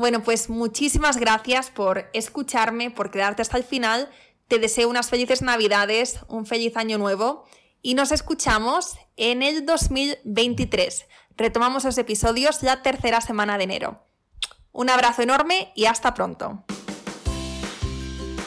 Bueno, 0.00 0.22
pues 0.22 0.48
muchísimas 0.48 1.18
gracias 1.18 1.68
por 1.68 2.08
escucharme, 2.14 2.90
por 2.90 3.10
quedarte 3.10 3.42
hasta 3.42 3.58
el 3.58 3.64
final. 3.64 4.08
Te 4.48 4.58
deseo 4.58 4.88
unas 4.88 5.10
felices 5.10 5.42
navidades, 5.42 6.20
un 6.26 6.46
feliz 6.46 6.74
año 6.78 6.96
nuevo 6.96 7.44
y 7.82 7.92
nos 7.92 8.10
escuchamos 8.10 8.96
en 9.18 9.42
el 9.42 9.66
2023. 9.66 11.04
Retomamos 11.36 11.84
los 11.84 11.98
episodios 11.98 12.62
la 12.62 12.80
tercera 12.80 13.20
semana 13.20 13.58
de 13.58 13.64
enero. 13.64 14.02
Un 14.72 14.88
abrazo 14.88 15.20
enorme 15.20 15.70
y 15.76 15.84
hasta 15.84 16.14
pronto. 16.14 16.64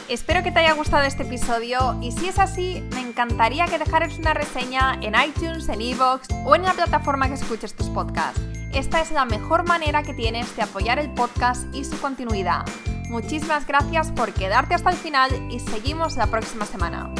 Espero 0.08 0.42
que 0.42 0.50
te 0.50 0.58
haya 0.58 0.72
gustado 0.72 1.04
este 1.04 1.22
episodio 1.22 1.96
y 2.02 2.10
si 2.10 2.26
es 2.26 2.40
así, 2.40 2.82
me 2.94 3.00
encantaría 3.00 3.66
que 3.66 3.78
dejaras 3.78 4.18
una 4.18 4.34
reseña 4.34 4.98
en 5.02 5.14
iTunes, 5.14 5.68
en 5.68 5.80
Evox 5.80 6.26
o 6.44 6.56
en 6.56 6.64
la 6.64 6.72
plataforma 6.72 7.28
que 7.28 7.34
escuches 7.34 7.76
tus 7.76 7.88
podcasts. 7.90 8.40
Esta 8.74 9.00
es 9.00 9.12
la 9.12 9.24
mejor 9.24 9.68
manera 9.68 10.02
que 10.02 10.14
tienes 10.14 10.56
de 10.56 10.62
apoyar 10.62 10.98
el 10.98 11.08
podcast 11.14 11.72
y 11.72 11.84
su 11.84 11.96
continuidad. 12.00 12.64
Muchísimas 13.08 13.68
gracias 13.68 14.10
por 14.10 14.32
quedarte 14.32 14.74
hasta 14.74 14.90
el 14.90 14.96
final 14.96 15.30
y 15.48 15.60
seguimos 15.60 16.16
la 16.16 16.26
próxima 16.26 16.66
semana. 16.66 17.14